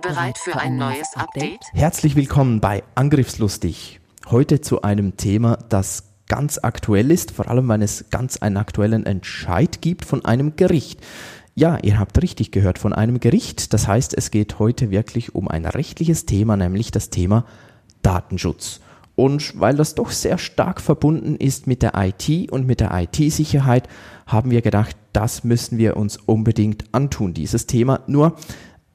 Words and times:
Bereit 0.00 0.38
für 0.38 0.56
ein 0.56 0.76
neues 0.76 1.14
Update? 1.14 1.60
Herzlich 1.72 2.16
willkommen 2.16 2.60
bei 2.60 2.82
Angriffslustig. 2.94 4.00
Heute 4.30 4.60
zu 4.62 4.80
einem 4.82 5.18
Thema, 5.18 5.58
das 5.68 6.04
ganz 6.26 6.58
aktuell 6.62 7.10
ist, 7.10 7.32
vor 7.32 7.48
allem 7.48 7.68
wenn 7.68 7.82
es 7.82 8.08
ganz 8.08 8.38
einen 8.38 8.56
aktuellen 8.56 9.04
Entscheid 9.04 9.82
gibt 9.82 10.06
von 10.06 10.24
einem 10.24 10.56
Gericht. 10.56 11.00
Ja, 11.54 11.78
ihr 11.82 11.98
habt 11.98 12.22
richtig 12.22 12.50
gehört, 12.50 12.78
von 12.78 12.94
einem 12.94 13.20
Gericht. 13.20 13.74
Das 13.74 13.88
heißt, 13.88 14.16
es 14.16 14.30
geht 14.30 14.58
heute 14.58 14.90
wirklich 14.90 15.34
um 15.34 15.48
ein 15.48 15.66
rechtliches 15.66 16.24
Thema, 16.24 16.56
nämlich 16.56 16.90
das 16.90 17.10
Thema 17.10 17.44
Datenschutz. 18.02 18.80
Und 19.16 19.60
weil 19.60 19.76
das 19.76 19.94
doch 19.94 20.10
sehr 20.12 20.38
stark 20.38 20.80
verbunden 20.80 21.36
ist 21.36 21.66
mit 21.66 21.82
der 21.82 21.92
IT 21.94 22.50
und 22.50 22.66
mit 22.66 22.80
der 22.80 22.90
IT-Sicherheit, 22.94 23.86
haben 24.26 24.50
wir 24.50 24.62
gedacht, 24.62 24.96
das 25.12 25.44
müssen 25.44 25.76
wir 25.76 25.98
uns 25.98 26.16
unbedingt 26.16 26.84
antun, 26.92 27.34
dieses 27.34 27.66
Thema. 27.66 28.00
Nur 28.06 28.36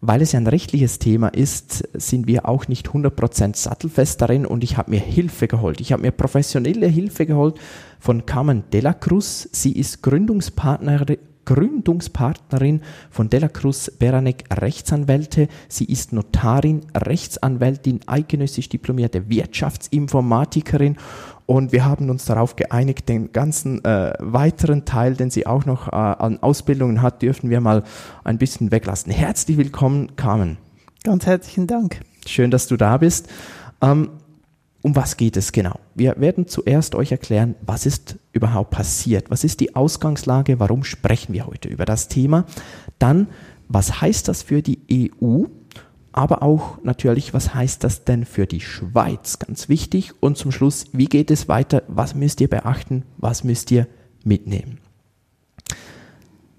weil 0.01 0.21
es 0.21 0.33
ja 0.33 0.39
ein 0.39 0.47
rechtliches 0.47 0.99
Thema 0.99 1.29
ist, 1.29 1.87
sind 1.93 2.27
wir 2.27 2.47
auch 2.47 2.67
nicht 2.67 2.89
100% 2.89 3.55
sattelfest 3.55 4.21
darin 4.21 4.45
und 4.45 4.63
ich 4.63 4.77
habe 4.77 4.91
mir 4.91 4.99
Hilfe 4.99 5.47
geholt. 5.47 5.81
Ich 5.81 5.91
habe 5.91 6.03
mir 6.03 6.11
professionelle 6.11 6.87
Hilfe 6.87 7.25
geholt 7.25 7.59
von 7.99 8.25
Carmen 8.25 8.63
Dela 8.71 8.93
Cruz. 8.93 9.49
Sie 9.51 9.71
ist 9.71 10.03
Gründungspartnerin 10.03 11.17
Gründungspartnerin 11.45 12.81
von 13.09 13.29
Dela 13.29 13.47
Cruz 13.47 13.91
Beranek 13.91 14.43
Rechtsanwälte. 14.51 15.47
Sie 15.69 15.85
ist 15.85 16.11
Notarin, 16.11 16.81
Rechtsanwältin, 16.95 18.01
eidgenössisch 18.07 18.67
diplomierte 18.67 19.29
Wirtschaftsinformatikerin 19.29 20.97
und 21.45 21.71
wir 21.71 21.85
haben 21.85 22.09
uns 22.09 22.25
darauf 22.25 22.55
geeinigt, 22.55 23.07
den 23.07 23.31
ganzen 23.31 23.83
äh, 23.85 24.13
weiteren 24.19 24.85
Teil, 24.85 25.15
den 25.15 25.29
sie 25.29 25.45
auch 25.45 25.65
noch 25.65 25.87
äh, 25.87 25.91
an 25.91 26.41
Ausbildungen 26.41 27.01
hat, 27.01 27.21
dürfen 27.21 27.49
wir 27.49 27.61
mal 27.61 27.83
ein 28.23 28.37
bisschen 28.37 28.71
weglassen. 28.71 29.11
Herzlich 29.11 29.57
willkommen, 29.57 30.15
Carmen. 30.15 30.57
Ganz 31.03 31.25
herzlichen 31.25 31.67
Dank. 31.67 32.01
Schön, 32.25 32.49
dass 32.49 32.67
du 32.67 32.77
da 32.77 32.97
bist. 32.97 33.27
Ähm, 33.81 34.09
um 34.81 34.95
was 34.95 35.17
geht 35.17 35.37
es 35.37 35.51
genau? 35.51 35.79
Wir 35.95 36.15
werden 36.19 36.47
zuerst 36.47 36.95
euch 36.95 37.11
erklären, 37.11 37.55
was 37.65 37.85
ist 37.85 38.17
überhaupt 38.33 38.71
passiert, 38.71 39.31
was 39.31 39.43
ist 39.43 39.59
die 39.59 39.75
Ausgangslage, 39.75 40.59
warum 40.59 40.83
sprechen 40.83 41.33
wir 41.33 41.47
heute 41.47 41.69
über 41.69 41.85
das 41.85 42.07
Thema. 42.07 42.45
Dann, 42.99 43.27
was 43.67 44.01
heißt 44.01 44.27
das 44.27 44.43
für 44.43 44.61
die 44.61 45.11
EU? 45.21 45.45
Aber 46.15 46.41
auch 46.43 46.81
natürlich, 46.81 47.33
was 47.33 47.53
heißt 47.53 47.83
das 47.83 48.05
denn 48.05 48.23
für 48.25 48.47
die 48.47 48.61
Schweiz? 48.61 49.37
Ganz 49.37 49.67
wichtig. 49.67 50.13
Und 50.21 50.37
zum 50.37 50.51
Schluss, 50.51 50.85
wie 50.93 51.07
geht 51.07 51.29
es 51.29 51.49
weiter? 51.49 51.83
Was 51.89 52.15
müsst 52.15 52.39
ihr 52.39 52.49
beachten? 52.49 53.03
Was 53.17 53.43
müsst 53.43 53.69
ihr 53.71 53.87
mitnehmen? 54.23 54.79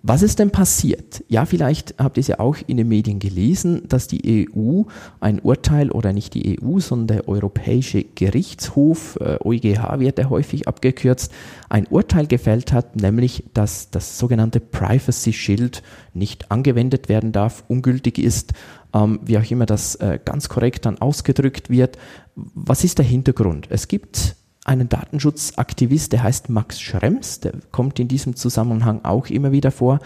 Was 0.09 0.23
ist 0.23 0.39
denn 0.39 0.53
passiert? 0.53 1.25
Ja, 1.27 1.47
vielleicht 1.47 1.97
habt 1.99 2.17
ihr 2.17 2.21
es 2.21 2.29
ja 2.29 2.39
auch 2.39 2.57
in 2.69 2.77
den 2.77 2.87
Medien 2.87 3.19
gelesen, 3.19 3.89
dass 3.89 4.07
die 4.07 4.47
EU 4.49 4.83
ein 5.19 5.41
Urteil 5.41 5.91
oder 5.91 6.13
nicht 6.13 6.35
die 6.35 6.61
EU, 6.61 6.79
sondern 6.79 7.09
der 7.09 7.29
Europäische 7.29 8.05
Gerichtshof, 8.05 9.19
äh, 9.21 9.37
EuGH 9.45 9.99
wird 9.99 10.21
er 10.21 10.31
häufig 10.31 10.69
abgekürzt, 10.69 11.33
ein 11.69 11.89
Urteil 11.89 12.29
gefällt 12.29 12.73
hat, 12.73 12.95
nämlich 12.95 13.47
dass 13.53 13.91
das 13.91 14.17
sogenannte 14.17 14.61
Privacy 14.61 15.33
Shield 15.33 15.83
nicht 16.15 16.53
angewendet 16.53 17.09
werden 17.09 17.33
darf, 17.33 17.65
ungültig 17.67 18.21
ist, 18.21 18.53
ähm, 18.95 19.19
wie 19.25 19.39
auch 19.39 19.51
immer 19.51 19.67
das 19.67 19.97
äh, 19.97 20.21
ganz 20.25 20.49
korrekt 20.49 20.87
dann 20.87 20.99
ausgedrückt 20.99 21.69
wird. 21.69 21.99
Was 22.37 22.85
ist 22.85 22.99
der 22.99 23.05
Hintergrund? 23.05 23.67
Es 23.71 23.89
gibt 23.89 24.37
einen 24.67 24.89
Datenschutzaktivist, 24.89 26.13
der 26.13 26.23
heißt 26.23 26.49
Max 26.49 26.81
Schrems, 26.81 27.41
der 27.41 27.53
kommt 27.73 27.99
in 28.01 28.09
diesem 28.09 28.37
Zusammenhang 28.37 29.05
auch 29.05 29.29
immer 29.29 29.53
wieder 29.53 29.71
vor. 29.71 30.01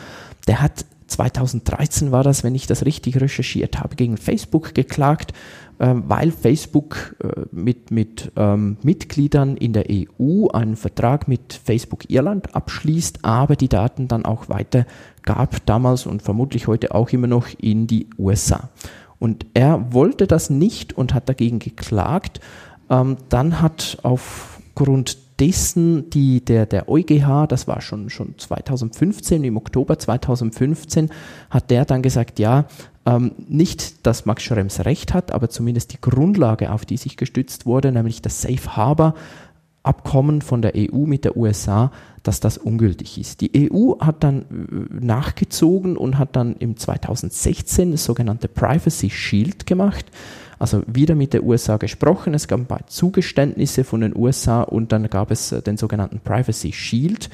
Der 0.46 0.60
hat 0.60 0.84
2013 1.10 2.12
war 2.12 2.22
das, 2.22 2.44
wenn 2.44 2.54
ich 2.54 2.66
das 2.66 2.84
richtig 2.84 3.20
recherchiert 3.20 3.80
habe, 3.80 3.96
gegen 3.96 4.16
Facebook 4.16 4.74
geklagt, 4.74 5.32
äh, 5.78 5.94
weil 5.94 6.30
Facebook 6.30 7.16
äh, 7.22 7.42
mit, 7.50 7.90
mit 7.90 8.32
ähm, 8.36 8.76
Mitgliedern 8.82 9.56
in 9.56 9.72
der 9.72 9.86
EU 9.90 10.48
einen 10.48 10.76
Vertrag 10.76 11.28
mit 11.28 11.52
Facebook 11.52 12.08
Irland 12.08 12.54
abschließt, 12.54 13.24
aber 13.24 13.56
die 13.56 13.68
Daten 13.68 14.08
dann 14.08 14.24
auch 14.24 14.48
weiter 14.48 14.86
gab, 15.22 15.64
damals 15.66 16.06
und 16.06 16.22
vermutlich 16.22 16.66
heute 16.66 16.94
auch 16.94 17.10
immer 17.10 17.26
noch 17.26 17.48
in 17.58 17.86
die 17.86 18.08
USA. 18.18 18.70
Und 19.18 19.46
er 19.52 19.92
wollte 19.92 20.26
das 20.26 20.48
nicht 20.48 20.94
und 20.96 21.12
hat 21.12 21.28
dagegen 21.28 21.58
geklagt. 21.58 22.40
Ähm, 22.88 23.16
dann 23.28 23.60
hat 23.60 23.98
aufgrund 24.70 25.18
dessen 25.40 26.10
die, 26.10 26.44
der, 26.44 26.66
der 26.66 26.88
EuGH, 26.88 27.46
das 27.48 27.66
war 27.66 27.80
schon, 27.80 28.10
schon 28.10 28.34
2015, 28.36 29.42
im 29.42 29.56
Oktober 29.56 29.98
2015, 29.98 31.10
hat 31.48 31.70
der 31.70 31.84
dann 31.84 32.02
gesagt, 32.02 32.38
ja, 32.38 32.66
ähm, 33.06 33.32
nicht, 33.48 34.06
dass 34.06 34.26
Max 34.26 34.42
Schrems 34.42 34.84
recht 34.84 35.14
hat, 35.14 35.32
aber 35.32 35.48
zumindest 35.48 35.92
die 35.92 36.00
Grundlage, 36.00 36.70
auf 36.72 36.84
die 36.84 36.98
sich 36.98 37.16
gestützt 37.16 37.66
wurde, 37.66 37.90
nämlich 37.90 38.22
das 38.22 38.42
Safe 38.42 38.76
Harbor 38.76 39.14
Abkommen 39.82 40.42
von 40.42 40.60
der 40.60 40.74
EU 40.76 41.06
mit 41.06 41.24
der 41.24 41.38
USA, 41.38 41.90
dass 42.22 42.40
das 42.40 42.58
ungültig 42.58 43.16
ist. 43.16 43.40
Die 43.40 43.72
EU 43.72 43.94
hat 43.98 44.22
dann 44.22 44.42
äh, 44.42 45.04
nachgezogen 45.04 45.96
und 45.96 46.18
hat 46.18 46.36
dann 46.36 46.54
im 46.56 46.76
2016 46.76 47.92
das 47.92 48.04
sogenannte 48.04 48.46
Privacy 48.46 49.08
Shield 49.08 49.66
gemacht. 49.66 50.04
Also 50.60 50.82
wieder 50.86 51.14
mit 51.14 51.32
der 51.32 51.42
USA 51.42 51.78
gesprochen. 51.78 52.34
Es 52.34 52.46
gab 52.46 52.60
ein 52.60 52.66
paar 52.66 52.86
Zugeständnisse 52.86 53.82
von 53.82 54.02
den 54.02 54.14
USA 54.14 54.62
und 54.62 54.92
dann 54.92 55.08
gab 55.08 55.30
es 55.30 55.52
äh, 55.52 55.62
den 55.62 55.78
sogenannten 55.78 56.20
Privacy 56.20 56.72
Shield. 56.72 57.30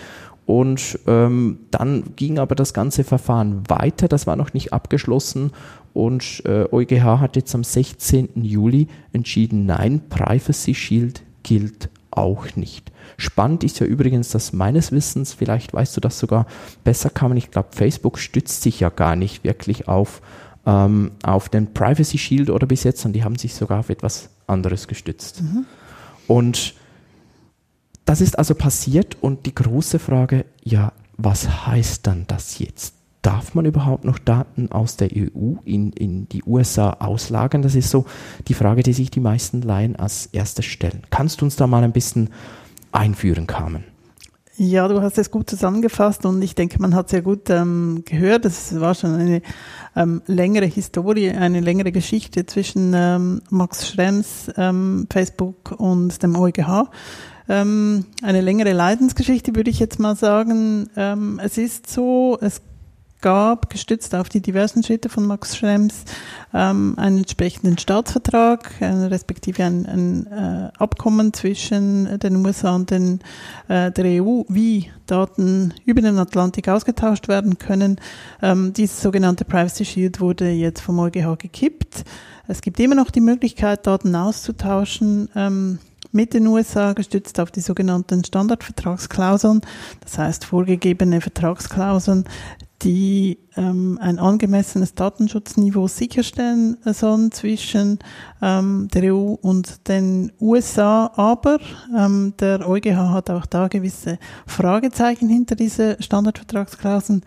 Und 0.47 1.01
ähm, 1.09 1.59
dann 1.73 2.15
ging 2.15 2.39
aber 2.39 2.55
das 2.55 2.73
ganze 2.73 3.03
Verfahren 3.03 3.69
weiter. 3.69 4.07
Das 4.07 4.29
war 4.29 4.37
noch 4.37 4.55
nicht 4.55 4.73
abgeschlossen. 4.73 5.51
Und 5.93 6.43
äh, 6.45 6.69
EuGH 6.71 7.19
hat 7.19 7.35
jetzt 7.35 7.53
am 7.55 7.65
16. 7.65 8.29
Juli 8.37 8.87
entschieden, 9.13 9.67
nein, 9.67 10.03
Privacy 10.09 10.75
Shield 10.75 11.23
gilt 11.43 11.91
auch 12.13 12.55
nicht. 12.55 12.93
Spannend 13.17 13.65
ist 13.65 13.81
ja 13.81 13.87
übrigens, 13.87 14.31
dass 14.31 14.53
meines 14.53 14.93
Wissens, 14.93 15.35
vielleicht 15.35 15.75
weißt 15.75 15.97
du 15.97 16.01
das 16.01 16.19
sogar 16.19 16.47
besser 16.85 17.11
kann 17.11 17.31
man, 17.31 17.39
ich 17.39 17.51
glaube, 17.51 17.69
Facebook 17.73 18.19
stützt 18.19 18.63
sich 18.63 18.81
ja 18.81 18.89
gar 18.89 19.17
nicht 19.17 19.43
wirklich 19.43 19.89
auf, 19.89 20.23
ähm, 20.67 21.13
auf 21.23 21.49
den 21.49 21.73
Privacy 21.73 22.19
Shield 22.19 22.51
oder 22.51 22.67
bis 22.67 22.85
jetzt, 22.85 23.01
sondern 23.01 23.15
die 23.15 23.25
haben 23.25 23.37
sich 23.37 23.55
sogar 23.55 23.81
auf 23.81 23.89
etwas 23.89 24.29
anderes 24.47 24.89
gestützt. 24.89 25.43
Mhm. 25.43 25.65
Und 26.27 26.75
das 28.05 28.21
ist 28.21 28.39
also 28.39 28.55
passiert 28.55 29.17
und 29.21 29.47
die 29.47 29.55
große 29.55 29.99
Frage, 29.99 30.45
ja, 30.63 30.93
was 31.17 31.67
heißt 31.67 32.07
dann 32.07 32.25
das 32.27 32.59
jetzt? 32.59 32.95
Darf 33.23 33.55
man 33.55 33.65
überhaupt 33.65 34.05
noch 34.05 34.19
Daten 34.19 34.71
aus 34.71 34.97
der 34.97 35.09
EU 35.13 35.55
in, 35.65 35.93
in 35.93 36.29
die 36.29 36.45
USA 36.45 36.91
auslagern? 37.01 37.63
Das 37.63 37.75
ist 37.75 37.91
so 37.91 38.05
die 38.47 38.55
Frage, 38.55 38.85
die 38.85 38.93
sich 38.93 39.11
die 39.11 39.21
meisten 39.21 39.63
Laien 39.63 39.97
als 39.97 40.27
erstes 40.27 40.67
stellen. 40.67 41.03
Kannst 41.11 41.41
du 41.41 41.45
uns 41.45 41.57
da 41.57 41.67
mal 41.67 41.83
ein 41.83 41.93
bisschen 41.93 42.31
einführen, 42.93 43.49
Carmen? 43.49 43.85
Ja, 44.59 44.89
du 44.89 45.03
hast 45.03 45.19
es 45.19 45.31
gut 45.31 45.51
zusammengefasst 45.51 46.25
und 46.25 46.41
ich 46.41 46.55
denke, 46.55 46.81
man 46.81 46.95
hat 46.95 47.11
sehr 47.11 47.21
gut 47.21 47.51
ähm, 47.51 48.05
gehört. 48.07 48.47
Es 48.47 48.81
war 48.81 48.95
schon 48.95 49.15
eine 49.15 49.43
ähm, 49.95 50.23
längere 50.27 50.65
Historie, 50.65 51.31
eine 51.31 51.61
längere 51.61 51.93
Geschichte 51.93 52.47
zwischen 52.47 52.95
ähm, 52.95 53.43
Max 53.51 53.87
Schrems, 53.87 54.51
ähm, 54.57 55.09
Facebook 55.11 55.73
und 55.79 56.23
dem 56.23 56.37
EuGH. 56.37 56.89
Ähm, 57.51 58.07
eine 58.23 58.41
längere 58.41 58.73
Leidensgeschichte, 58.73 59.55
würde 59.55 59.69
ich 59.69 59.79
jetzt 59.79 60.01
mal 60.01 60.17
sagen. 60.17 60.89
Ähm, 60.97 61.39
es 61.45 61.59
ist 61.59 61.91
so, 61.91 62.39
es 62.41 62.63
gab, 63.21 63.71
gestützt 63.71 64.15
auf 64.15 64.29
die 64.29 64.41
diversen 64.41 64.83
Schritte 64.83 65.09
von 65.09 65.27
Max 65.27 65.57
Schrems, 65.57 66.05
ähm, 66.55 66.95
einen 66.97 67.19
entsprechenden 67.19 67.79
Staatsvertrag, 67.79 68.81
äh, 68.81 68.87
respektive 68.87 69.65
ein, 69.65 69.87
ein 69.87 70.27
äh, 70.27 70.71
Abkommen 70.79 71.33
zwischen 71.33 72.19
den 72.19 72.37
USA 72.45 72.75
und 72.75 72.91
den, 72.91 73.21
äh, 73.69 73.91
der 73.91 74.23
EU, 74.23 74.43
wie 74.49 74.91
Daten 75.07 75.75
über 75.85 76.03
den 76.03 76.19
Atlantik 76.19 76.69
ausgetauscht 76.69 77.29
werden 77.29 77.59
können. 77.59 78.01
Ähm, 78.43 78.73
dieses 78.73 79.01
sogenannte 79.01 79.45
Privacy 79.45 79.85
Shield 79.85 80.21
wurde 80.21 80.51
jetzt 80.51 80.81
vom 80.81 80.99
EuGH 80.99 81.39
gekippt. 81.39 82.05
Es 82.49 82.61
gibt 82.61 82.79
immer 82.81 82.95
noch 82.95 83.11
die 83.11 83.21
Möglichkeit, 83.21 83.87
Daten 83.87 84.15
auszutauschen. 84.15 85.29
Ähm, 85.35 85.79
mit 86.13 86.33
den 86.33 86.47
USA 86.47 86.93
gestützt 86.95 87.39
auf 87.41 87.51
die 87.51 87.61
sogenannten 87.61 88.25
Standardvertragsklauseln, 88.25 89.61
das 90.01 90.17
heißt 90.17 90.45
vorgegebene 90.47 91.21
Vertragsklauseln, 91.21 92.25
die 92.83 93.39
ähm, 93.57 93.99
ein 94.01 94.19
angemessenes 94.19 94.95
Datenschutzniveau 94.95 95.89
sicherstellen 95.89 96.77
sollen 96.85 97.33
zwischen 97.33 97.99
ähm, 98.43 98.89
der 98.93 99.15
EU 99.15 99.35
und 99.41 99.89
den 99.89 100.33
USA. 100.41 101.11
Aber 101.17 101.59
ähm, 101.97 102.35
der 102.39 102.69
EuGH 102.69 103.11
hat 103.11 103.31
auch 103.31 103.47
da 103.47 103.69
gewisse 103.69 104.19
Fragezeichen 104.47 105.29
hinter 105.29 105.57
diese 105.57 105.97
Standardvertragsklauseln 106.01 107.23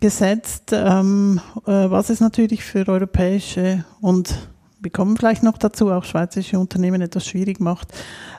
gesetzt, 0.00 0.70
ähm, 0.72 1.40
äh, 1.66 1.90
was 1.90 2.10
es 2.10 2.20
natürlich 2.20 2.64
für 2.64 2.86
europäische 2.88 3.84
und 4.00 4.48
wir 4.80 4.90
kommen 4.90 5.16
vielleicht 5.16 5.42
noch 5.42 5.58
dazu, 5.58 5.90
auch 5.90 6.04
schweizerische 6.04 6.58
Unternehmen 6.58 7.00
etwas 7.00 7.26
schwierig 7.26 7.60
macht, 7.60 7.88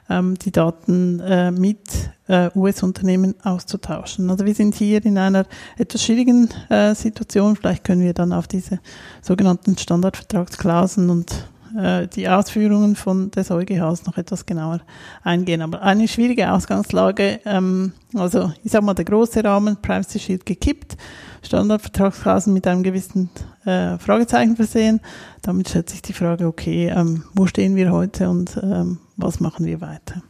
ähm, 0.10 0.38
die 0.38 0.52
Daten 0.52 1.20
äh, 1.20 1.52
mit 1.52 2.12
äh, 2.28 2.50
US-Unternehmen 2.56 3.36
auszutauschen. 3.44 4.30
Also 4.30 4.46
wir 4.46 4.56
sind 4.56 4.76
hier 4.76 5.04
in 5.06 5.18
einer 5.18 5.46
etwas 5.78 6.04
schwierigen 6.04 6.50
äh, 6.70 6.96
Situation. 6.96 7.56
Vielleicht 7.56 7.84
können 7.84 8.02
wir 8.02 8.14
dann 8.14 8.32
auf 8.32 8.48
diese 8.48 8.80
sogenannten 9.22 9.78
Standardvertragsklauseln 9.78 11.10
und 11.10 11.50
äh, 11.78 12.08
die 12.08 12.28
Ausführungen 12.28 12.96
von 12.96 13.32
des 13.32 13.52
EuGHs 13.52 14.06
noch 14.06 14.18
etwas 14.18 14.46
genauer 14.46 14.82
eingehen. 15.24 15.62
Aber 15.62 15.82
eine 15.82 16.08
schwierige 16.08 16.52
Ausgangslage, 16.52 17.40
ähm, 17.46 17.94
also 18.14 18.52
ich 18.64 18.72
sage 18.72 18.86
mal, 18.86 18.94
der 18.94 19.06
große 19.06 19.44
Rahmen, 19.44 19.78
Privacy 19.82 20.20
Shield 20.20 20.46
gekippt, 20.46 20.98
Standardvertragsklauseln 21.42 22.54
mit 22.54 22.68
einem 22.68 22.84
gewissen 22.84 23.30
äh, 23.66 23.98
Fragezeichen 23.98 24.56
versehen. 24.56 25.00
Damit 25.42 25.70
stellt 25.70 25.90
sich 25.90 26.02
die 26.02 26.14
Frage, 26.14 26.48
okay, 26.48 26.90
ähm, 26.90 27.24
wo 27.34 27.46
stehen 27.48 27.76
wir 27.76 27.92
heute 27.92 28.30
und 28.30 28.60
ähm, 28.62 29.00
was 29.16 29.40
machen 29.40 29.66
wir 29.66 29.82
weiter? 29.82 30.22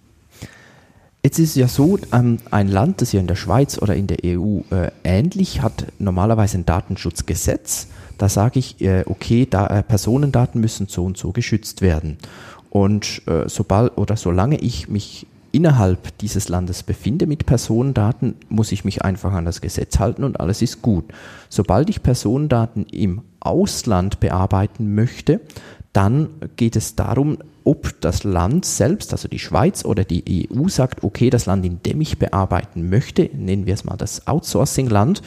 Jetzt 1.29 1.37
ist 1.37 1.49
es 1.51 1.55
ja 1.57 1.67
so, 1.67 1.99
ähm, 2.11 2.37
ein 2.49 2.69
Land, 2.69 3.01
das 3.03 3.11
ja 3.11 3.19
in 3.19 3.27
der 3.27 3.35
Schweiz 3.35 3.77
oder 3.77 3.95
in 3.95 4.07
der 4.07 4.17
EU 4.25 4.61
äh, 4.71 4.89
ähnlich 5.03 5.61
hat, 5.61 5.85
normalerweise 5.99 6.57
ein 6.57 6.65
Datenschutzgesetz. 6.65 7.85
Da 8.17 8.29
sage 8.29 8.57
ich, 8.57 8.81
äh, 8.81 9.03
okay, 9.05 9.45
da, 9.47 9.67
äh, 9.67 9.83
Personendaten 9.83 10.59
müssen 10.59 10.87
so 10.87 11.05
und 11.05 11.19
so 11.19 11.31
geschützt 11.31 11.83
werden. 11.83 12.17
Und 12.71 13.21
sobald 13.45 13.97
oder 13.97 14.15
solange 14.15 14.57
ich 14.57 14.89
mich 14.89 15.27
innerhalb 15.51 16.17
dieses 16.19 16.49
Landes 16.49 16.83
befinde 16.83 17.27
mit 17.27 17.45
Personendaten, 17.45 18.35
muss 18.49 18.71
ich 18.71 18.85
mich 18.85 19.03
einfach 19.03 19.33
an 19.33 19.45
das 19.45 19.61
Gesetz 19.61 19.99
halten 19.99 20.23
und 20.23 20.39
alles 20.39 20.61
ist 20.61 20.81
gut. 20.81 21.05
Sobald 21.49 21.89
ich 21.89 22.03
Personendaten 22.03 22.85
im 22.85 23.21
Ausland 23.39 24.19
bearbeiten 24.19 24.95
möchte, 24.95 25.41
dann 25.93 26.29
geht 26.55 26.75
es 26.75 26.95
darum, 26.95 27.37
ob 27.63 27.99
das 28.01 28.23
Land 28.23 28.65
selbst, 28.65 29.11
also 29.11 29.27
die 29.27 29.39
Schweiz 29.39 29.85
oder 29.85 30.03
die 30.03 30.49
EU 30.51 30.67
sagt, 30.67 31.03
okay, 31.03 31.29
das 31.29 31.45
Land, 31.45 31.65
in 31.65 31.81
dem 31.83 32.01
ich 32.01 32.19
bearbeiten 32.19 32.89
möchte, 32.89 33.29
nennen 33.33 33.65
wir 33.65 33.73
es 33.73 33.85
mal 33.85 33.97
das 33.97 34.27
Outsourcing-Land, 34.27 35.21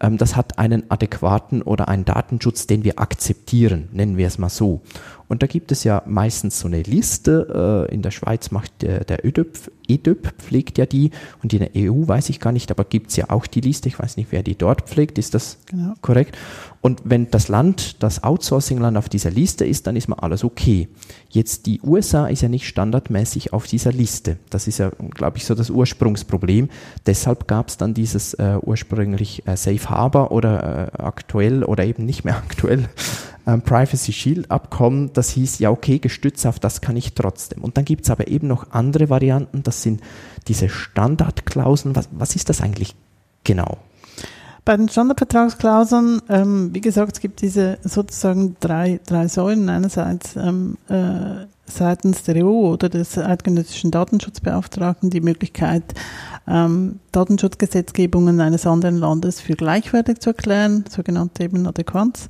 ähm, 0.00 0.18
das 0.18 0.36
hat 0.36 0.58
einen 0.58 0.90
adäquaten 0.90 1.62
oder 1.62 1.88
einen 1.88 2.04
Datenschutz, 2.04 2.66
den 2.66 2.84
wir 2.84 2.98
akzeptieren, 3.00 3.88
nennen 3.92 4.16
wir 4.16 4.26
es 4.26 4.38
mal 4.38 4.48
so. 4.48 4.82
Und 5.32 5.42
da 5.42 5.46
gibt 5.46 5.72
es 5.72 5.82
ja 5.82 6.02
meistens 6.04 6.60
so 6.60 6.68
eine 6.68 6.82
Liste. 6.82 7.88
Äh, 7.90 7.94
in 7.94 8.02
der 8.02 8.10
Schweiz 8.10 8.50
macht 8.50 8.82
der, 8.82 9.02
der 9.04 9.24
ÖDÖP, 9.24 9.72
EDÖP 9.88 10.30
pflegt 10.36 10.76
ja 10.76 10.84
die 10.84 11.10
und 11.42 11.54
in 11.54 11.60
der 11.60 11.70
EU 11.74 12.06
weiß 12.06 12.28
ich 12.28 12.38
gar 12.38 12.52
nicht, 12.52 12.70
aber 12.70 12.84
gibt 12.84 13.08
es 13.08 13.16
ja 13.16 13.30
auch 13.30 13.46
die 13.46 13.62
Liste. 13.62 13.88
Ich 13.88 13.98
weiß 13.98 14.18
nicht, 14.18 14.30
wer 14.30 14.42
die 14.42 14.56
dort 14.56 14.82
pflegt. 14.90 15.16
Ist 15.16 15.32
das 15.32 15.56
genau. 15.64 15.94
korrekt? 16.02 16.36
Und 16.82 17.00
wenn 17.04 17.30
das 17.30 17.48
Land, 17.48 18.02
das 18.02 18.22
Outsourcing-Land 18.22 18.98
auf 18.98 19.08
dieser 19.08 19.30
Liste 19.30 19.64
ist, 19.64 19.86
dann 19.86 19.96
ist 19.96 20.06
mal 20.06 20.18
alles 20.18 20.44
okay. 20.44 20.88
Jetzt 21.30 21.64
die 21.64 21.80
USA 21.80 22.26
ist 22.26 22.42
ja 22.42 22.50
nicht 22.50 22.66
standardmäßig 22.66 23.54
auf 23.54 23.66
dieser 23.66 23.92
Liste. 23.92 24.36
Das 24.50 24.66
ist 24.66 24.80
ja, 24.80 24.90
glaube 25.14 25.38
ich, 25.38 25.46
so 25.46 25.54
das 25.54 25.70
Ursprungsproblem. 25.70 26.68
Deshalb 27.06 27.48
gab 27.48 27.68
es 27.68 27.78
dann 27.78 27.94
dieses 27.94 28.34
äh, 28.34 28.58
ursprünglich 28.60 29.46
äh, 29.46 29.56
Safe 29.56 29.88
Harbor 29.88 30.30
oder 30.30 30.90
äh, 30.92 31.02
aktuell 31.02 31.64
oder 31.64 31.86
eben 31.86 32.04
nicht 32.04 32.24
mehr 32.24 32.36
aktuell 32.48 32.90
ähm, 33.46 33.62
Privacy 33.62 34.12
Shield 34.12 34.50
Abkommen, 34.50 35.12
das 35.12 35.30
hieß, 35.30 35.58
ja 35.58 35.70
okay, 35.70 35.98
gestützt 35.98 36.46
auf 36.46 36.58
das 36.58 36.80
kann 36.80 36.96
ich 36.96 37.14
trotzdem. 37.14 37.62
Und 37.62 37.76
dann 37.76 37.84
gibt 37.84 38.04
es 38.04 38.10
aber 38.10 38.28
eben 38.28 38.46
noch 38.46 38.70
andere 38.70 39.10
Varianten, 39.10 39.62
das 39.62 39.82
sind 39.82 40.00
diese 40.48 40.68
Standardklauseln. 40.68 41.96
Was, 41.96 42.08
was 42.12 42.36
ist 42.36 42.48
das 42.48 42.60
eigentlich 42.60 42.94
genau? 43.44 43.78
Bei 44.64 44.76
den 44.76 44.88
Standardvertragsklauseln, 44.88 46.22
ähm, 46.28 46.70
wie 46.72 46.80
gesagt, 46.80 47.14
es 47.14 47.20
gibt 47.20 47.40
diese 47.40 47.78
sozusagen 47.82 48.56
drei, 48.60 49.00
drei 49.06 49.26
Säulen. 49.26 49.68
Einerseits 49.68 50.36
ähm, 50.36 50.78
äh, 50.88 51.46
seitens 51.66 52.22
der 52.22 52.44
EU 52.44 52.72
oder 52.72 52.88
des 52.88 53.18
eidgenössischen 53.18 53.90
Datenschutzbeauftragten 53.90 55.10
die 55.10 55.20
Möglichkeit, 55.20 55.82
ähm, 56.46 57.00
Datenschutzgesetzgebungen 57.10 58.40
eines 58.40 58.66
anderen 58.66 58.98
Landes 58.98 59.40
für 59.40 59.54
gleichwertig 59.54 60.20
zu 60.20 60.30
erklären, 60.30 60.84
sogenannte 60.88 61.42
eben 61.42 61.66
Adäquanz. 61.66 62.28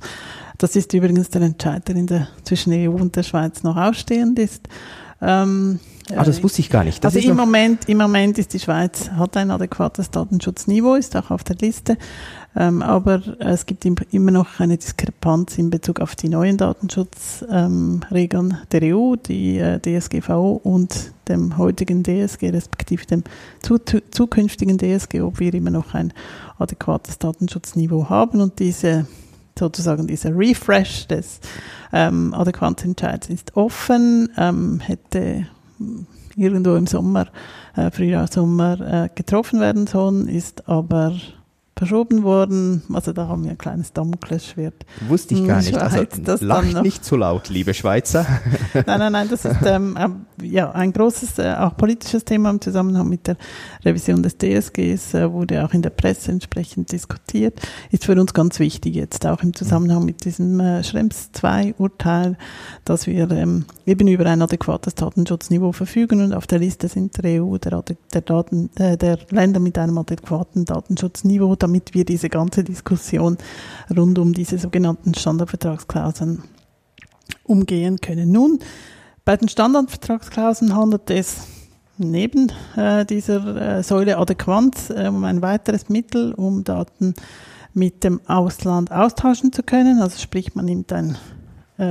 Das 0.57 0.75
ist 0.75 0.93
übrigens 0.93 1.29
der 1.29 1.41
Entscheid, 1.41 1.87
der 1.87 1.95
in 1.95 2.07
der, 2.07 2.27
zwischen 2.43 2.73
EU 2.73 2.95
und 2.95 3.15
der 3.15 3.23
Schweiz 3.23 3.63
noch 3.63 3.75
ausstehend 3.75 4.39
ist. 4.39 4.67
Ähm, 5.23 5.79
ah, 6.15 6.23
das 6.23 6.43
wusste 6.43 6.59
ich 6.59 6.69
gar 6.69 6.83
nicht. 6.83 7.03
Das 7.03 7.15
also 7.15 7.29
im 7.29 7.37
Moment, 7.37 7.87
im 7.87 7.97
Moment 7.97 8.37
ist 8.37 8.53
die 8.53 8.59
Schweiz, 8.59 9.09
hat 9.11 9.37
ein 9.37 9.51
adäquates 9.51 10.11
Datenschutzniveau, 10.11 10.95
ist 10.95 11.15
auch 11.15 11.31
auf 11.31 11.43
der 11.43 11.55
Liste. 11.55 11.97
Ähm, 12.55 12.81
aber 12.81 13.21
es 13.39 13.65
gibt 13.65 13.85
immer 13.85 14.31
noch 14.31 14.59
eine 14.59 14.77
Diskrepanz 14.77 15.57
in 15.57 15.69
Bezug 15.69 16.01
auf 16.01 16.15
die 16.15 16.29
neuen 16.29 16.57
Datenschutzregeln 16.57 18.51
ähm, 18.51 18.57
der 18.71 18.95
EU, 18.95 19.15
die 19.15 19.57
äh, 19.57 19.79
DSGVO 19.79 20.59
und 20.63 21.13
dem 21.29 21.57
heutigen 21.57 22.03
DSG, 22.03 22.49
respektive 22.49 23.05
dem 23.05 23.23
zu, 23.61 23.79
zukünftigen 23.79 24.77
DSG, 24.77 25.21
ob 25.21 25.39
wir 25.39 25.53
immer 25.53 25.71
noch 25.71 25.93
ein 25.93 26.13
adäquates 26.59 27.17
Datenschutzniveau 27.17 28.09
haben. 28.09 28.41
Und 28.41 28.59
diese 28.59 29.07
sozusagen 29.57 30.07
dieser 30.07 30.35
Refresh 30.35 31.07
des 31.07 31.39
ähm, 31.91 32.33
Adäquanzentscheids 32.33 33.29
ist 33.29 33.55
offen, 33.55 34.29
ähm, 34.37 34.79
hätte 34.79 35.47
irgendwo 36.35 36.75
im 36.75 36.87
Sommer, 36.87 37.27
äh, 37.75 37.91
Frühjahr, 37.91 38.27
Sommer 38.27 38.79
äh, 38.79 39.09
getroffen 39.13 39.59
werden 39.59 39.87
sollen, 39.87 40.27
ist 40.27 40.67
aber 40.67 41.15
verschoben 41.75 42.23
worden. 42.23 42.83
Also 42.93 43.13
da 43.13 43.27
haben 43.27 43.43
wir 43.43 43.51
ein 43.51 43.57
kleines 43.57 43.93
Damoklesschwert. 43.93 44.85
Wusste 45.07 45.33
ich 45.33 45.47
gar 45.47 45.57
nicht. 45.57 45.75
Also 45.75 46.03
also, 46.25 46.45
lacht 46.45 46.83
nicht 46.83 47.03
zu 47.03 47.15
laut, 47.15 47.49
liebe 47.49 47.73
Schweizer. 47.73 48.25
nein, 48.73 48.99
nein, 48.99 49.11
nein, 49.11 49.27
das 49.29 49.45
ist 49.45 49.57
ähm, 49.65 49.97
ja, 50.41 50.71
ein 50.71 50.93
großes, 50.93 51.39
äh, 51.39 51.55
auch 51.57 51.75
politisches 51.75 52.25
Thema 52.25 52.49
im 52.49 52.61
Zusammenhang 52.61 53.09
mit 53.09 53.27
der 53.27 53.37
Revision 53.83 54.21
des 54.21 54.37
DSGs, 54.37 55.13
äh, 55.15 55.31
wurde 55.31 55.63
auch 55.65 55.73
in 55.73 55.81
der 55.81 55.89
Presse 55.89 56.31
entsprechend 56.31 56.91
diskutiert. 56.91 57.59
Ist 57.91 58.05
für 58.05 58.19
uns 58.19 58.33
ganz 58.33 58.59
wichtig 58.59 58.95
jetzt 58.95 59.25
auch 59.25 59.41
im 59.41 59.53
Zusammenhang 59.53 60.05
mit 60.05 60.25
diesem 60.25 60.59
äh, 60.59 60.83
Schrems 60.83 61.31
2 61.31 61.75
Urteil, 61.77 62.37
dass 62.85 63.07
wir 63.07 63.29
ähm, 63.31 63.65
eben 63.85 64.07
über 64.07 64.25
ein 64.25 64.41
adäquates 64.41 64.95
Datenschutzniveau 64.95 65.71
verfügen 65.71 66.21
und 66.23 66.33
auf 66.33 66.47
der 66.47 66.59
Liste 66.59 66.87
sind 66.87 67.21
der 67.21 67.43
EU 67.43 67.57
der, 67.57 67.83
der, 68.13 68.21
Daten, 68.21 68.69
äh, 68.75 68.97
der 68.97 69.17
Länder 69.29 69.59
mit 69.59 69.77
einem 69.77 69.97
adäquaten 69.97 70.65
Datenschutzniveau, 70.65 71.55
damit 71.63 71.93
wir 71.93 72.05
diese 72.05 72.29
ganze 72.29 72.63
Diskussion 72.63 73.37
rund 73.95 74.19
um 74.19 74.33
diese 74.33 74.57
sogenannten 74.57 75.15
Standardvertragsklauseln 75.15 76.43
umgehen 77.43 77.99
können. 78.01 78.31
Nun, 78.31 78.59
bei 79.25 79.37
den 79.37 79.47
Standardvertragsklauseln 79.47 80.75
handelt 80.75 81.09
es 81.09 81.47
neben 81.97 82.51
äh, 82.75 83.05
dieser 83.05 83.77
äh, 83.77 83.83
Säule 83.83 84.17
Adäquanz 84.17 84.89
äh, 84.89 85.07
um 85.07 85.23
ein 85.23 85.41
weiteres 85.41 85.89
Mittel, 85.89 86.33
um 86.33 86.63
Daten 86.63 87.13
mit 87.73 88.03
dem 88.03 88.19
Ausland 88.27 88.91
austauschen 88.91 89.51
zu 89.53 89.63
können. 89.63 90.01
Also 90.01 90.19
sprich, 90.19 90.55
man 90.55 90.65
nimmt 90.65 90.91
ein 90.91 91.17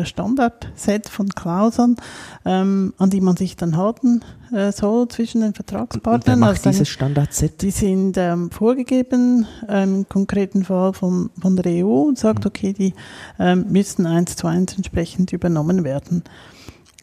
Standardset 0.04 1.08
von 1.08 1.28
Klauseln, 1.28 1.96
ähm, 2.44 2.94
an 2.98 3.10
die 3.10 3.20
man 3.20 3.36
sich 3.36 3.56
dann 3.56 3.76
halten 3.76 4.22
äh, 4.52 4.70
soll 4.72 5.08
zwischen 5.08 5.40
den 5.40 5.54
Vertragspartnern. 5.54 6.34
Und, 6.34 6.40
macht 6.40 6.66
also 6.66 6.70
dieses 6.70 6.88
Standardset? 6.88 7.62
Die 7.62 7.70
sind 7.70 8.16
ähm, 8.16 8.50
vorgegeben, 8.50 9.46
ähm, 9.68 9.94
im 9.94 10.08
konkreten 10.08 10.64
Fall 10.64 10.92
von, 10.92 11.30
von 11.40 11.56
der 11.56 11.84
EU 11.84 12.02
und 12.02 12.18
sagt, 12.18 12.44
mhm. 12.44 12.48
okay, 12.48 12.72
die 12.72 12.94
ähm, 13.38 13.66
müssen 13.70 14.06
eins 14.06 14.36
zu 14.36 14.46
eins 14.46 14.74
entsprechend 14.76 15.32
übernommen 15.32 15.84
werden. 15.84 16.22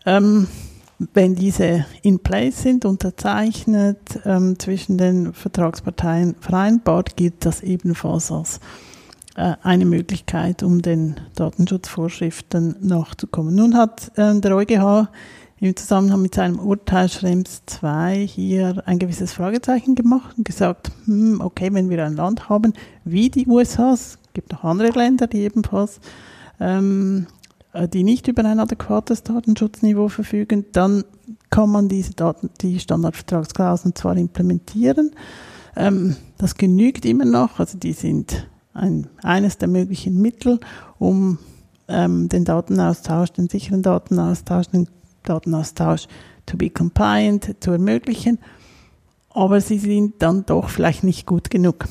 Ähm, 0.06 0.48
wenn 1.14 1.36
diese 1.36 1.86
in 2.02 2.20
place 2.20 2.62
sind, 2.62 2.86
unterzeichnet, 2.86 4.20
ähm, 4.26 4.60
zwischen 4.60 4.98
den 4.98 5.34
Vertragsparteien 5.34 6.36
vereinbart, 6.40 7.16
gilt 7.16 7.46
das 7.46 7.62
ebenfalls 7.62 8.32
als 8.32 8.58
äh, 8.58 8.89
eine 9.40 9.86
Möglichkeit, 9.86 10.64
um 10.64 10.82
den 10.82 11.16
Datenschutzvorschriften 11.36 12.76
nachzukommen. 12.82 13.56
Nun 13.56 13.76
hat 13.76 14.12
äh, 14.18 14.40
der 14.40 14.56
EuGH 14.56 15.10
im 15.60 15.76
Zusammenhang 15.76 16.22
mit 16.22 16.36
seinem 16.36 16.60
Urteil 16.60 17.10
Schrems 17.10 17.64
2 17.66 18.26
hier 18.26 18.84
ein 18.86 19.00
gewisses 19.00 19.34
Fragezeichen 19.34 19.96
gemacht 19.96 20.38
und 20.38 20.46
gesagt, 20.46 20.92
hm, 21.06 21.42
okay, 21.42 21.70
wenn 21.74 21.90
wir 21.90 22.04
ein 22.06 22.16
Land 22.16 22.50
haben 22.50 22.74
wie 23.04 23.30
die 23.30 23.48
USA, 23.48 23.94
es 23.94 24.20
gibt 24.34 24.52
noch 24.52 24.64
andere 24.64 24.90
Länder, 24.90 25.28
die 25.28 25.40
ebenfalls 25.40 26.00
ähm, 26.60 27.28
äh, 27.74 27.88
die 27.88 28.04
nicht 28.04 28.28
über 28.28 28.46
ein 28.46 28.60
adäquates 28.60 29.24
Datenschutzniveau 29.24 30.08
verfügen, 30.08 30.66
dann 30.72 31.04
kann 31.50 31.70
man 31.70 31.90
diese 31.90 32.14
Daten, 32.14 32.50
die 32.62 32.80
Standardvertragsklauseln 32.80 33.96
zwar 33.96 34.18
implementieren, 34.18 35.12
ähm, 35.76 36.16
das 36.38 36.56
genügt 36.56 37.06
immer 37.06 37.26
noch, 37.26 37.60
also 37.60 37.78
die 37.78 37.94
sind 37.94 38.48
ein, 38.80 39.08
eines 39.24 39.58
der 39.58 39.68
möglichen 39.68 40.22
Mittel, 40.22 40.60
um 40.98 41.38
ähm, 41.88 42.30
den 42.30 42.46
Datenaustausch, 42.46 43.32
den 43.32 43.50
sicheren 43.50 43.82
Datenaustausch, 43.82 44.68
den 44.68 44.88
Datenaustausch 45.24 46.08
to 46.46 46.58
be 46.58 46.70
compliant 46.70 47.56
zu 47.60 47.72
ermöglichen. 47.72 48.40
Aber 49.30 49.62
sie 49.62 49.78
sind 49.78 50.16
dann 50.20 50.46
doch 50.46 50.70
vielleicht 50.70 51.04
nicht 51.04 51.26
gut 51.26 51.50
genug. 51.50 51.86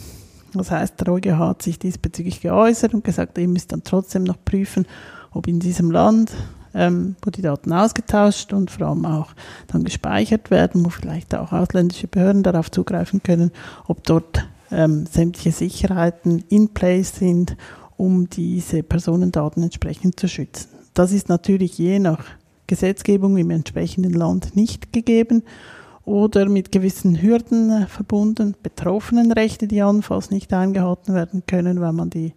Das 0.54 0.70
heißt, 0.70 1.00
der 1.00 1.12
EuGH 1.12 1.38
hat 1.38 1.62
sich 1.62 1.78
diesbezüglich 1.78 2.40
geäußert 2.40 2.94
und 2.94 3.04
gesagt, 3.04 3.38
ihr 3.38 3.48
müsst 3.48 3.72
dann 3.72 3.84
trotzdem 3.84 4.24
noch 4.24 4.42
prüfen, 4.44 4.86
ob 5.30 5.46
in 5.46 5.60
diesem 5.60 5.90
Land, 5.90 6.32
ähm, 6.74 7.16
wo 7.22 7.30
die 7.30 7.42
Daten 7.42 7.72
ausgetauscht 7.72 8.52
und 8.52 8.70
vor 8.70 8.88
allem 8.88 9.04
auch 9.04 9.34
dann 9.66 9.84
gespeichert 9.84 10.50
werden, 10.50 10.84
wo 10.84 10.88
vielleicht 10.88 11.34
auch 11.34 11.52
ausländische 11.52 12.08
Behörden 12.08 12.42
darauf 12.42 12.70
zugreifen 12.70 13.22
können, 13.22 13.52
ob 13.86 14.04
dort 14.04 14.48
ähm, 14.70 15.06
sämtliche 15.06 15.52
Sicherheiten 15.52 16.44
in 16.48 16.68
place 16.68 17.16
sind, 17.16 17.56
um 17.96 18.28
diese 18.28 18.82
Personendaten 18.82 19.62
entsprechend 19.62 20.18
zu 20.18 20.28
schützen. 20.28 20.68
Das 20.94 21.12
ist 21.12 21.28
natürlich 21.28 21.78
je 21.78 21.98
nach 21.98 22.24
Gesetzgebung 22.66 23.36
im 23.38 23.50
entsprechenden 23.50 24.12
Land 24.12 24.54
nicht 24.54 24.92
gegeben 24.92 25.42
oder 26.04 26.48
mit 26.48 26.72
gewissen 26.72 27.20
Hürden 27.20 27.86
verbunden, 27.86 28.54
Betroffenenrechte, 28.62 29.66
die 29.68 29.82
allenfalls 29.82 30.30
nicht 30.30 30.52
eingehalten 30.52 31.14
werden 31.14 31.42
können, 31.46 31.80
weil 31.80 31.92
man 31.92 32.10
die 32.10 32.34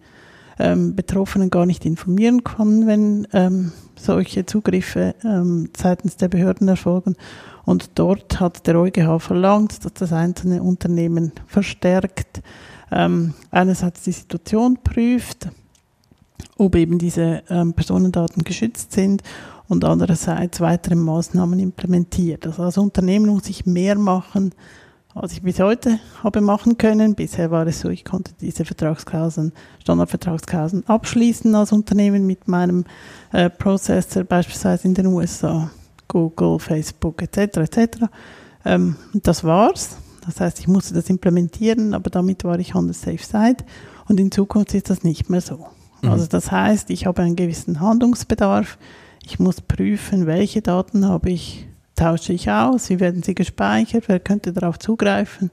ähm, 0.59 0.95
Betroffenen 0.95 1.49
gar 1.49 1.65
nicht 1.65 1.85
informieren 1.85 2.43
kann, 2.43 2.85
wenn 2.87 3.27
ähm, 3.33 3.71
solche 3.95 4.45
Zugriffe 4.45 5.15
ähm, 5.23 5.69
seitens 5.75 6.17
der 6.17 6.27
Behörden 6.27 6.67
erfolgen. 6.67 7.15
Und 7.65 7.91
dort 7.95 8.39
hat 8.39 8.65
der 8.67 8.79
EuGH 8.79 9.19
verlangt, 9.19 9.85
dass 9.85 9.93
das 9.93 10.13
einzelne 10.13 10.63
Unternehmen 10.63 11.31
verstärkt 11.45 12.41
ähm, 12.91 13.33
einerseits 13.51 14.03
die 14.03 14.11
Situation 14.11 14.79
prüft, 14.83 15.49
ob 16.57 16.75
eben 16.75 16.97
diese 16.97 17.43
ähm, 17.49 17.73
Personendaten 17.73 18.43
geschützt 18.43 18.91
sind 18.91 19.23
und 19.67 19.85
andererseits 19.85 20.59
weitere 20.59 20.95
Maßnahmen 20.95 21.59
implementiert. 21.59 22.45
Also 22.45 22.63
als 22.63 22.77
Unternehmen 22.77 23.27
muss 23.27 23.47
ich 23.47 23.65
mehr 23.65 23.97
machen, 23.97 24.53
als 25.15 25.33
ich 25.33 25.41
bis 25.41 25.59
heute 25.59 25.99
habe 26.23 26.41
machen 26.41 26.77
können. 26.77 27.15
Bisher 27.15 27.51
war 27.51 27.67
es 27.67 27.81
so, 27.81 27.89
ich 27.89 28.05
konnte 28.05 28.33
diese 28.39 28.65
Vertragsklauseln, 28.65 29.53
Standardvertragsklauseln 29.79 30.87
abschließen 30.87 31.53
als 31.55 31.71
Unternehmen 31.71 32.25
mit 32.25 32.47
meinem 32.47 32.85
äh, 33.31 33.49
Processor, 33.49 34.23
beispielsweise 34.23 34.87
in 34.87 34.93
den 34.93 35.07
USA, 35.07 35.71
Google, 36.11 36.59
Facebook 36.59 37.21
etc. 37.21 37.57
etc. 37.57 38.05
Ähm, 38.65 38.97
das 39.13 39.43
war's. 39.43 39.97
Das 40.25 40.39
heißt, 40.39 40.59
ich 40.59 40.67
musste 40.67 40.93
das 40.93 41.09
implementieren, 41.09 41.93
aber 41.93 42.09
damit 42.09 42.43
war 42.43 42.59
ich 42.59 42.75
on 42.75 42.91
the 42.91 42.93
safe 42.93 43.23
side. 43.23 43.63
Und 44.07 44.19
in 44.19 44.29
Zukunft 44.29 44.73
ist 44.73 44.89
das 44.89 45.03
nicht 45.03 45.29
mehr 45.29 45.41
so. 45.41 45.65
Mhm. 46.01 46.11
Also 46.11 46.27
das 46.27 46.51
heißt, 46.51 46.89
ich 46.89 47.05
habe 47.05 47.21
einen 47.21 47.35
gewissen 47.35 47.79
Handlungsbedarf. 47.79 48.77
Ich 49.23 49.39
muss 49.39 49.61
prüfen, 49.61 50.27
welche 50.27 50.61
Daten 50.61 51.07
habe 51.07 51.31
ich, 51.31 51.65
tausche 51.95 52.33
ich 52.33 52.51
aus, 52.51 52.89
wie 52.89 52.99
werden 52.99 53.23
sie 53.23 53.35
gespeichert, 53.35 54.05
wer 54.07 54.19
könnte 54.19 54.51
darauf 54.51 54.79
zugreifen. 54.79 55.49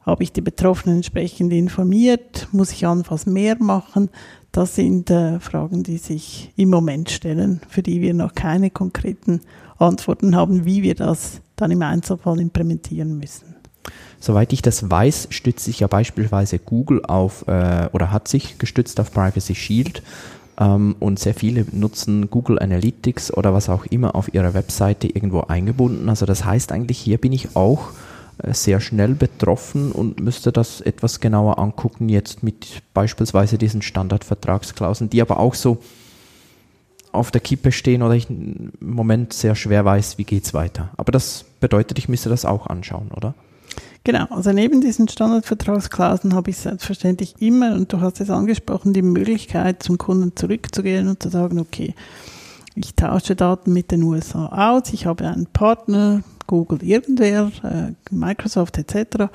Habe 0.00 0.22
ich 0.22 0.32
die 0.32 0.40
Betroffenen 0.40 0.96
entsprechend 0.96 1.52
informiert? 1.52 2.48
Muss 2.52 2.72
ich 2.72 2.86
anfangs 2.86 3.26
mehr 3.26 3.56
machen? 3.58 4.10
Das 4.56 4.74
sind 4.74 5.10
äh, 5.10 5.38
Fragen, 5.38 5.82
die 5.82 5.98
sich 5.98 6.50
im 6.56 6.70
Moment 6.70 7.10
stellen, 7.10 7.60
für 7.68 7.82
die 7.82 8.00
wir 8.00 8.14
noch 8.14 8.34
keine 8.34 8.70
konkreten 8.70 9.42
Antworten 9.76 10.34
haben, 10.34 10.64
wie 10.64 10.82
wir 10.82 10.94
das 10.94 11.42
dann 11.56 11.70
im 11.70 11.82
Einzelfall 11.82 12.40
implementieren 12.40 13.18
müssen. 13.18 13.54
Soweit 14.18 14.54
ich 14.54 14.62
das 14.62 14.90
weiß, 14.90 15.28
stützt 15.28 15.66
sich 15.66 15.80
ja 15.80 15.88
beispielsweise 15.88 16.58
Google 16.58 17.04
auf 17.04 17.46
äh, 17.46 17.90
oder 17.92 18.10
hat 18.10 18.28
sich 18.28 18.56
gestützt 18.56 18.98
auf 18.98 19.12
Privacy 19.12 19.54
Shield 19.54 20.02
ähm, 20.58 20.96
und 21.00 21.18
sehr 21.18 21.34
viele 21.34 21.66
nutzen 21.72 22.30
Google 22.30 22.58
Analytics 22.58 23.34
oder 23.34 23.52
was 23.52 23.68
auch 23.68 23.84
immer 23.84 24.14
auf 24.14 24.32
ihrer 24.32 24.54
Webseite 24.54 25.06
irgendwo 25.06 25.40
eingebunden. 25.42 26.08
Also 26.08 26.24
das 26.24 26.46
heißt 26.46 26.72
eigentlich, 26.72 26.96
hier 26.96 27.18
bin 27.18 27.32
ich 27.32 27.56
auch 27.56 27.90
sehr 28.52 28.80
schnell 28.80 29.14
betroffen 29.14 29.92
und 29.92 30.20
müsste 30.20 30.52
das 30.52 30.80
etwas 30.80 31.20
genauer 31.20 31.58
angucken, 31.58 32.08
jetzt 32.08 32.42
mit 32.42 32.82
beispielsweise 32.92 33.58
diesen 33.58 33.82
Standardvertragsklauseln, 33.82 35.10
die 35.10 35.22
aber 35.22 35.38
auch 35.38 35.54
so 35.54 35.78
auf 37.12 37.30
der 37.30 37.40
Kippe 37.40 37.72
stehen 37.72 38.02
oder 38.02 38.14
ich 38.14 38.28
im 38.28 38.72
Moment 38.80 39.32
sehr 39.32 39.54
schwer 39.54 39.84
weiß, 39.84 40.18
wie 40.18 40.24
geht 40.24 40.44
es 40.44 40.54
weiter. 40.54 40.90
Aber 40.96 41.12
das 41.12 41.44
bedeutet, 41.60 41.98
ich 41.98 42.08
müsste 42.08 42.28
das 42.28 42.44
auch 42.44 42.66
anschauen, 42.66 43.10
oder? 43.16 43.34
Genau, 44.04 44.26
also 44.30 44.52
neben 44.52 44.80
diesen 44.80 45.08
Standardvertragsklauseln 45.08 46.34
habe 46.34 46.50
ich 46.50 46.58
selbstverständlich 46.58 47.34
immer, 47.40 47.74
und 47.74 47.92
du 47.92 48.00
hast 48.00 48.20
es 48.20 48.30
angesprochen, 48.30 48.92
die 48.92 49.02
Möglichkeit, 49.02 49.82
zum 49.82 49.98
Kunden 49.98 50.36
zurückzugehen 50.36 51.08
und 51.08 51.20
zu 51.22 51.28
sagen, 51.28 51.58
okay, 51.58 51.94
ich 52.76 52.94
tausche 52.94 53.34
Daten 53.34 53.72
mit 53.72 53.90
den 53.90 54.02
USA 54.02 54.46
aus, 54.46 54.92
ich 54.92 55.06
habe 55.06 55.26
einen 55.26 55.46
Partner, 55.46 56.22
Google 56.46 56.82
irgendwer, 56.82 57.50
äh, 57.62 57.92
Microsoft 58.10 58.78
etc., 58.78 59.28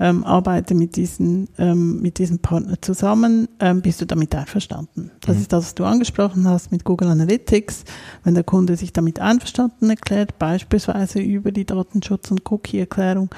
ähm, 0.00 0.24
arbeite 0.24 0.74
mit 0.74 0.96
diesen, 0.96 1.48
ähm, 1.58 2.00
mit 2.00 2.18
diesem 2.18 2.40
Partner 2.40 2.80
zusammen, 2.80 3.48
ähm, 3.60 3.82
bist 3.82 4.00
du 4.00 4.06
damit 4.06 4.34
einverstanden? 4.34 5.12
Das 5.20 5.36
mhm. 5.36 5.42
ist 5.42 5.52
das, 5.52 5.64
was 5.64 5.74
du 5.74 5.84
angesprochen 5.84 6.48
hast 6.48 6.72
mit 6.72 6.84
Google 6.84 7.08
Analytics. 7.08 7.84
Wenn 8.24 8.34
der 8.34 8.42
Kunde 8.42 8.76
sich 8.76 8.92
damit 8.92 9.20
einverstanden 9.20 9.90
erklärt, 9.90 10.38
beispielsweise 10.38 11.20
über 11.20 11.52
die 11.52 11.64
Datenschutz- 11.64 12.30
und 12.30 12.50
Cookie-Erklärung, 12.50 13.30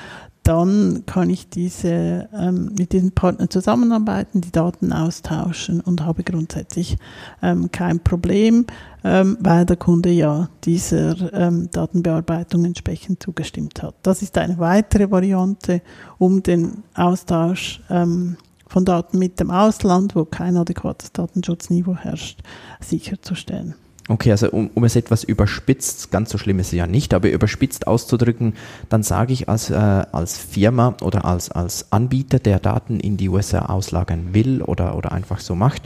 dann 0.44 1.04
kann 1.06 1.30
ich 1.30 1.48
diese, 1.48 2.28
ähm, 2.34 2.72
mit 2.78 2.92
diesen 2.92 3.12
Partnern 3.12 3.48
zusammenarbeiten, 3.48 4.42
die 4.42 4.52
Daten 4.52 4.92
austauschen 4.92 5.80
und 5.80 6.04
habe 6.04 6.22
grundsätzlich 6.22 6.98
ähm, 7.42 7.72
kein 7.72 8.00
Problem, 8.00 8.66
ähm, 9.02 9.38
weil 9.40 9.64
der 9.64 9.78
Kunde 9.78 10.10
ja 10.10 10.50
dieser 10.64 11.32
ähm, 11.32 11.70
Datenbearbeitung 11.72 12.66
entsprechend 12.66 13.22
zugestimmt 13.22 13.82
hat. 13.82 13.94
Das 14.02 14.20
ist 14.20 14.36
eine 14.36 14.58
weitere 14.58 15.10
Variante, 15.10 15.80
um 16.18 16.42
den 16.42 16.84
Austausch 16.94 17.82
ähm, 17.88 18.36
von 18.66 18.84
Daten 18.84 19.18
mit 19.18 19.40
dem 19.40 19.50
Ausland, 19.50 20.14
wo 20.14 20.26
kein 20.26 20.58
adäquates 20.58 21.12
Datenschutzniveau 21.12 21.96
herrscht, 21.96 22.40
sicherzustellen. 22.80 23.76
Okay, 24.06 24.30
also 24.30 24.50
um, 24.50 24.70
um 24.74 24.84
es 24.84 24.96
etwas 24.96 25.24
überspitzt, 25.24 26.10
ganz 26.10 26.28
so 26.28 26.36
schlimm 26.36 26.58
ist 26.58 26.66
es 26.68 26.72
ja 26.74 26.86
nicht, 26.86 27.14
aber 27.14 27.30
überspitzt 27.30 27.86
auszudrücken, 27.86 28.52
dann 28.90 29.02
sage 29.02 29.32
ich 29.32 29.48
als, 29.48 29.70
äh, 29.70 29.74
als 29.74 30.36
Firma 30.36 30.94
oder 31.00 31.24
als, 31.24 31.50
als 31.50 31.90
Anbieter, 31.90 32.38
der 32.38 32.58
Daten 32.58 33.00
in 33.00 33.16
die 33.16 33.30
USA 33.30 33.66
auslagern 33.66 34.34
will 34.34 34.60
oder, 34.60 34.98
oder 34.98 35.12
einfach 35.12 35.40
so 35.40 35.54
macht, 35.54 35.82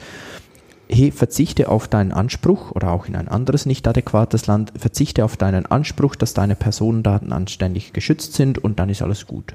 hey, 0.89 1.13
verzichte 1.13 1.69
auf 1.69 1.87
deinen 1.87 2.13
Anspruch 2.13 2.73
oder 2.73 2.91
auch 2.91 3.07
in 3.07 3.15
ein 3.15 3.29
anderes 3.29 3.67
nicht 3.67 3.87
adäquates 3.87 4.49
Land, 4.49 4.73
verzichte 4.77 5.25
auf 5.25 5.37
deinen 5.37 5.67
Anspruch, 5.67 6.17
dass 6.17 6.35
deine 6.35 6.57
Personendaten 6.57 7.33
anständig 7.33 7.93
geschützt 7.93 8.33
sind 8.33 8.59
und 8.59 8.81
dann 8.81 8.89
ist 8.89 9.03
alles 9.03 9.29
gut. 9.29 9.55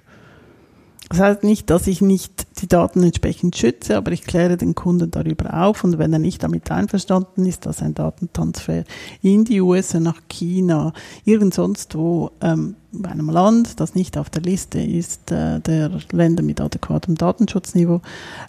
Das 1.14 1.22
heißt 1.22 1.44
nicht, 1.44 1.70
dass 1.70 1.86
ich 1.86 2.02
nicht 2.02 2.48
die 2.60 2.68
Daten 2.68 3.04
entsprechend 3.04 3.56
schütze, 3.56 3.98
aber 3.98 4.12
ich 4.14 4.24
kläre 4.24 4.58
den 4.58 4.74
Kunden 4.74 5.12
darüber 5.12 5.62
auf 5.62 5.84
und 5.84 6.00
wenn 6.00 6.12
er 6.12 6.18
nicht 6.18 6.42
damit 6.42 6.72
einverstanden 6.72 7.46
ist, 7.46 7.68
dass 7.68 7.84
ein 7.84 7.94
Datentransfer 7.94 8.84
in 9.22 9.46
die 9.46 9.62
USA 9.62 10.00
nach 10.00 10.22
China, 10.28 10.92
irgend 11.24 11.54
sonst 11.54 11.94
wo 11.94 12.32
ähm, 12.42 12.78
bei 12.92 13.12
einem 13.12 13.30
Land, 13.30 13.80
das 13.80 13.94
nicht 13.94 14.18
auf 14.18 14.32
der 14.32 14.42
Liste 14.42 14.82
ist, 14.82 15.30
äh, 15.30 15.60
der 15.60 15.92
Länder 16.12 16.42
mit 16.42 16.60
adäquatem 16.60 17.14
Datenschutzniveau, 17.14 18.02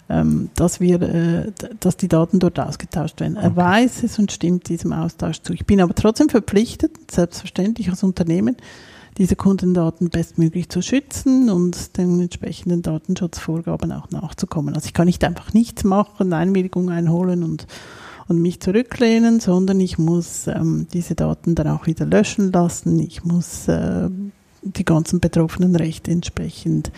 ähm, 0.09 0.49
dass 0.55 0.79
wir, 0.79 0.99
äh, 1.03 1.51
dass 1.79 1.97
die 1.97 2.07
Daten 2.07 2.39
dort 2.39 2.59
ausgetauscht 2.59 3.19
werden. 3.19 3.37
Okay. 3.37 3.45
Er 3.45 3.55
weiß 3.55 4.01
es 4.01 4.17
und 4.17 4.31
stimmt 4.31 4.69
diesem 4.69 4.91
Austausch 4.91 5.39
zu. 5.43 5.53
Ich 5.53 5.67
bin 5.67 5.81
aber 5.81 5.93
trotzdem 5.93 6.29
verpflichtet, 6.29 7.11
selbstverständlich 7.11 7.91
als 7.91 8.01
Unternehmen, 8.01 8.57
diese 9.17 9.35
Kundendaten 9.35 10.09
bestmöglich 10.09 10.69
zu 10.69 10.81
schützen 10.81 11.49
und 11.49 11.97
den 11.97 12.19
entsprechenden 12.19 12.81
Datenschutzvorgaben 12.81 13.91
auch 13.91 14.09
nachzukommen. 14.09 14.75
Also 14.75 14.87
ich 14.87 14.93
kann 14.93 15.05
nicht 15.05 15.23
einfach 15.23 15.53
nichts 15.53 15.83
machen, 15.83 16.33
Einwilligung 16.33 16.89
einholen 16.89 17.43
und, 17.43 17.65
und 18.27 18.41
mich 18.41 18.59
zurücklehnen, 18.59 19.39
sondern 19.39 19.79
ich 19.79 19.97
muss 19.97 20.47
ähm, 20.47 20.87
diese 20.91 21.15
Daten 21.15 21.55
dann 21.55 21.67
auch 21.67 21.87
wieder 21.87 22.05
löschen 22.05 22.51
lassen. 22.51 22.99
Ich 22.99 23.23
muss 23.23 23.69
äh, 23.69 24.09
die 24.61 24.85
ganzen 24.85 25.19
betroffenen 25.19 25.75
Rechte 25.75 26.11
entsprechend 26.11 26.91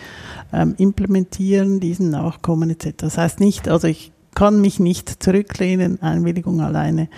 ähm, 0.52 0.74
implementieren, 0.78 1.78
diesen 1.78 2.10
nachkommen 2.10 2.70
etc. 2.70 2.94
Das 2.96 3.18
heißt 3.18 3.40
nicht, 3.40 3.68
also 3.68 3.86
ich 3.86 4.10
kann 4.34 4.60
mich 4.60 4.80
nicht 4.80 5.22
zurücklehnen, 5.22 6.02
Einwilligung 6.02 6.60
alleine 6.60 7.08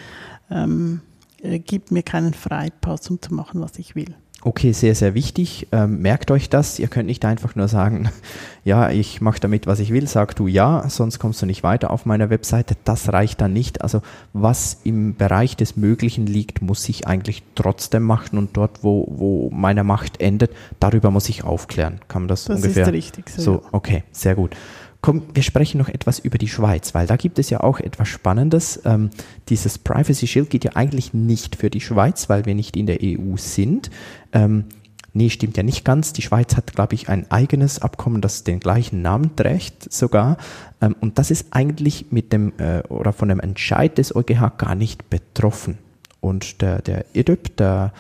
ähm, 0.50 1.00
äh, 1.42 1.59
gibt 1.59 1.90
mir 1.90 2.02
keinen 2.02 2.35
Freipass, 2.35 3.09
um 3.09 3.23
zu 3.23 3.35
machen, 3.35 3.61
was 3.61 3.78
ich 3.78 3.95
will. 3.95 4.14
Okay, 4.42 4.73
sehr, 4.73 4.94
sehr 4.94 5.14
wichtig. 5.14 5.68
Ähm, 5.70 6.00
merkt 6.00 6.30
euch 6.30 6.49
das. 6.49 6.78
Ihr 6.78 6.88
könnt 6.88 7.06
nicht 7.06 7.26
einfach 7.26 7.56
nur 7.56 7.68
sagen, 7.68 8.09
ja, 8.64 8.88
ich 8.88 9.20
mache 9.20 9.38
damit, 9.38 9.66
was 9.66 9.80
ich 9.80 9.92
will. 9.92 10.06
Sag 10.06 10.35
du 10.35 10.47
ja, 10.47 10.88
sonst 10.88 11.18
kommst 11.18 11.42
du 11.42 11.47
nicht 11.47 11.62
weiter 11.62 11.90
auf 11.90 12.06
meiner 12.06 12.30
Webseite. 12.30 12.75
Das 12.85 13.12
reicht 13.12 13.42
dann 13.42 13.52
nicht. 13.52 13.82
Also 13.82 14.00
was 14.32 14.80
im 14.82 15.14
Bereich 15.14 15.56
des 15.56 15.76
Möglichen 15.76 16.26
liegt, 16.26 16.62
muss 16.62 16.88
ich 16.88 17.06
eigentlich 17.06 17.42
trotzdem 17.54 18.04
machen 18.04 18.38
und 18.38 18.56
dort, 18.56 18.82
wo, 18.82 19.06
wo 19.11 19.50
meine 19.50 19.85
Macht 19.85 20.23
endet, 20.23 20.52
darüber 20.78 21.11
muss 21.11 21.28
ich 21.28 21.44
aufklären. 21.44 22.00
Kann 22.09 22.23
man 22.23 22.28
das, 22.28 22.44
das 22.44 22.56
ungefähr? 22.56 22.87
Das 22.87 22.88
ist 22.88 22.94
richtig. 22.94 23.28
So, 23.28 23.42
so 23.42 23.62
okay, 23.73 24.04
sehr 24.11 24.37
gut. 24.37 24.56
Komm, 25.02 25.23
wir 25.33 25.42
sprechen 25.42 25.78
noch 25.78 25.88
etwas 25.88 26.19
über 26.19 26.37
die 26.37 26.49
Schweiz, 26.49 26.95
weil 26.95 27.07
da 27.07 27.16
gibt 27.16 27.38
es 27.38 27.49
ja 27.49 27.61
auch 27.61 27.80
etwas 27.80 28.09
Spannendes. 28.09 28.83
Ähm, 28.85 29.11
dieses 29.49 29.78
Privacy 29.78 30.26
Shield 30.26 30.50
geht 30.50 30.64
ja 30.64 30.73
eigentlich 30.75 31.14
nicht 31.14 31.57
für 31.57 31.71
die 31.71 31.80
Schweiz, 31.80 32.28
weil 32.28 32.45
wir 32.45 32.54
nicht 32.54 32.76
in 32.76 32.87
der 32.87 32.99
EU 33.02 33.37
sind. 33.37 33.90
Ähm, 34.33 34.66
nee, 35.14 35.30
stimmt 35.30 35.57
ja 35.57 35.62
nicht 35.62 35.87
ganz. 35.87 36.12
Die 36.12 36.21
Schweiz 36.21 36.54
hat, 36.54 36.75
glaube 36.75 36.95
ich, 36.95 37.09
ein 37.09 37.30
eigenes 37.30 37.80
Abkommen, 37.80 38.21
das 38.21 38.45
den 38.45 38.61
gleichen 38.61 39.00
Namen 39.00 39.35
trägt 39.37 39.90
sogar. 39.90 40.37
Ähm, 40.83 40.95
und 41.00 41.19
das 41.19 41.30
ist 41.30 41.47
eigentlich 41.52 42.12
mit 42.12 42.33
dem 42.35 42.52
äh, 42.59 42.83
oder 42.88 43.14
von 43.14 43.30
dem 43.30 43.40
Entscheid 43.40 43.97
des 43.97 44.14
EuGH 44.14 44.59
gar 44.59 44.75
nicht 44.75 45.09
betroffen. 45.09 45.78
Und 46.21 46.61
der, 46.61 46.83
der 46.83 47.07
IDÜB, 47.14 47.57
der 47.57 47.95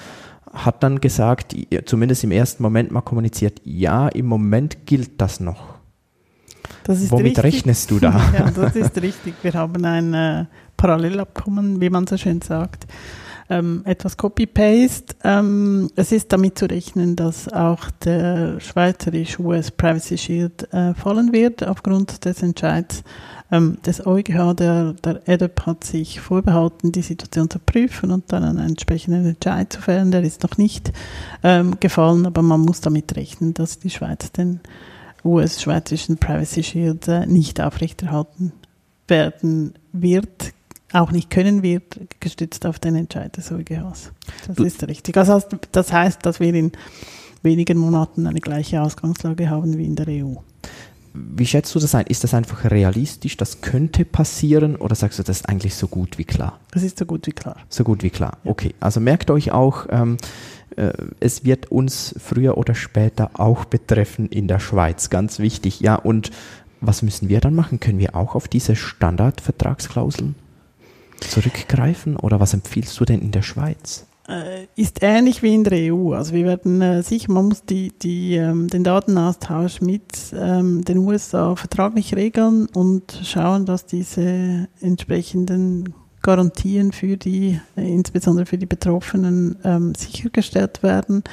hat 0.52 0.82
dann 0.82 1.00
gesagt, 1.00 1.56
zumindest 1.86 2.24
im 2.24 2.32
ersten 2.32 2.62
Moment 2.62 2.90
mal 2.90 3.00
kommuniziert, 3.00 3.62
ja, 3.64 4.08
im 4.08 4.26
Moment 4.26 4.84
gilt 4.84 5.18
das 5.18 5.40
noch. 5.40 5.79
Womit 6.86 7.24
richtig. 7.24 7.44
rechnest 7.44 7.90
du 7.90 7.98
da? 7.98 8.20
ja, 8.38 8.50
das 8.50 8.76
ist 8.76 9.00
richtig. 9.00 9.34
Wir 9.42 9.52
haben 9.54 9.84
ein 9.84 10.14
äh, 10.14 10.44
Parallelabkommen, 10.76 11.80
wie 11.80 11.90
man 11.90 12.06
so 12.06 12.16
schön 12.16 12.40
sagt. 12.40 12.86
Ähm, 13.50 13.82
etwas 13.84 14.16
Copy-Paste. 14.16 15.16
Ähm, 15.24 15.90
es 15.96 16.12
ist 16.12 16.32
damit 16.32 16.56
zu 16.56 16.66
rechnen, 16.66 17.16
dass 17.16 17.52
auch 17.52 17.90
der 18.04 18.60
schweizerische 18.60 19.42
US 19.42 19.72
Privacy 19.72 20.16
Shield 20.16 20.72
äh, 20.72 20.94
fallen 20.94 21.32
wird 21.32 21.66
aufgrund 21.66 22.24
des 22.24 22.42
Entscheids 22.42 23.02
ähm, 23.50 23.78
des 23.84 24.06
EuGH. 24.06 24.54
Der, 24.54 24.92
der 24.92 25.28
EDEP 25.28 25.66
hat 25.66 25.84
sich 25.84 26.20
vorbehalten, 26.20 26.92
die 26.92 27.02
Situation 27.02 27.50
zu 27.50 27.58
prüfen 27.58 28.12
und 28.12 28.32
dann 28.32 28.44
einen 28.44 28.58
entsprechenden 28.58 29.26
Entscheid 29.26 29.72
zu 29.72 29.80
fällen. 29.82 30.12
Der 30.12 30.22
ist 30.22 30.44
noch 30.44 30.56
nicht 30.56 30.92
ähm, 31.42 31.78
gefallen, 31.80 32.26
aber 32.26 32.42
man 32.42 32.60
muss 32.60 32.80
damit 32.80 33.16
rechnen, 33.16 33.52
dass 33.54 33.80
die 33.80 33.90
Schweiz 33.90 34.30
den 34.32 34.60
US-schweizerischen 35.24 36.16
Privacy 36.18 36.62
Shield 36.62 37.08
äh, 37.08 37.26
nicht 37.26 37.60
aufrechterhalten 37.60 38.52
werden 39.08 39.74
wird, 39.92 40.52
auch 40.92 41.10
nicht 41.12 41.30
können 41.30 41.62
wird, 41.62 42.00
gestützt 42.20 42.66
auf 42.66 42.78
den 42.78 42.96
Entscheid 42.96 43.36
des 43.36 43.50
EuGHs. 43.52 44.12
Das 44.46 44.56
Du- 44.56 44.64
ist 44.64 44.86
richtig. 44.86 45.14
Das 45.14 45.28
heißt, 45.28 45.48
das 45.72 45.92
heißt, 45.92 46.24
dass 46.24 46.40
wir 46.40 46.52
in 46.54 46.72
wenigen 47.42 47.78
Monaten 47.78 48.26
eine 48.26 48.40
gleiche 48.40 48.82
Ausgangslage 48.82 49.48
haben 49.50 49.76
wie 49.78 49.86
in 49.86 49.96
der 49.96 50.08
EU. 50.08 50.34
Wie 51.12 51.46
schätzt 51.46 51.74
du 51.74 51.80
das 51.80 51.92
ein? 51.96 52.06
Ist 52.06 52.22
das 52.22 52.34
einfach 52.34 52.70
realistisch? 52.70 53.36
Das 53.36 53.62
könnte 53.62 54.04
passieren? 54.04 54.76
Oder 54.76 54.94
sagst 54.94 55.18
du, 55.18 55.24
das 55.24 55.38
ist 55.40 55.48
eigentlich 55.48 55.74
so 55.74 55.88
gut 55.88 56.18
wie 56.18 56.24
klar? 56.24 56.60
Das 56.70 56.84
ist 56.84 56.98
so 56.98 57.04
gut 57.04 57.26
wie 57.26 57.32
klar. 57.32 57.56
So 57.68 57.82
gut 57.82 58.04
wie 58.04 58.10
klar. 58.10 58.38
Okay, 58.44 58.74
also 58.78 59.00
merkt 59.00 59.28
euch 59.32 59.50
auch, 59.50 59.86
ähm, 59.90 60.18
äh, 60.18 60.18
es 61.20 61.44
wird 61.44 61.70
uns 61.70 62.14
früher 62.18 62.56
oder 62.56 62.74
später 62.74 63.30
auch 63.34 63.64
betreffen 63.64 64.28
in 64.28 64.48
der 64.48 64.60
Schweiz. 64.60 65.10
Ganz 65.10 65.38
wichtig. 65.38 65.80
Ja, 65.80 65.96
und 65.96 66.30
was 66.80 67.02
müssen 67.02 67.28
wir 67.28 67.40
dann 67.40 67.54
machen? 67.54 67.80
Können 67.80 67.98
wir 67.98 68.14
auch 68.14 68.34
auf 68.34 68.48
diese 68.48 68.76
Standardvertragsklauseln 68.76 70.34
zurückgreifen? 71.20 72.16
Oder 72.16 72.40
was 72.40 72.54
empfiehlst 72.54 72.98
du 72.98 73.04
denn 73.04 73.20
in 73.20 73.32
der 73.32 73.42
Schweiz? 73.42 74.06
Äh, 74.28 74.66
ist 74.76 75.02
ähnlich 75.02 75.42
wie 75.42 75.54
in 75.54 75.64
der 75.64 75.92
EU. 75.92 76.12
Also 76.12 76.32
wir 76.34 76.46
werden 76.46 76.80
äh, 76.80 77.02
sicher, 77.02 77.32
man 77.32 77.46
muss 77.46 77.64
die, 77.64 77.92
die, 77.98 78.36
ähm, 78.36 78.68
den 78.68 78.84
Datenaustausch 78.84 79.80
mit 79.80 80.04
ähm, 80.32 80.84
den 80.84 80.98
USA 80.98 81.56
vertraglich 81.56 82.14
regeln 82.14 82.66
und 82.72 83.20
schauen, 83.24 83.66
dass 83.66 83.86
diese 83.86 84.68
entsprechenden 84.80 85.94
Garantien 86.22 86.92
für 86.92 87.16
die, 87.16 87.60
äh, 87.76 87.92
insbesondere 87.92 88.46
für 88.46 88.58
die 88.58 88.66
Betroffenen, 88.66 89.56
ähm, 89.64 89.94
sichergestellt 89.94 90.82
werden. 90.82 91.24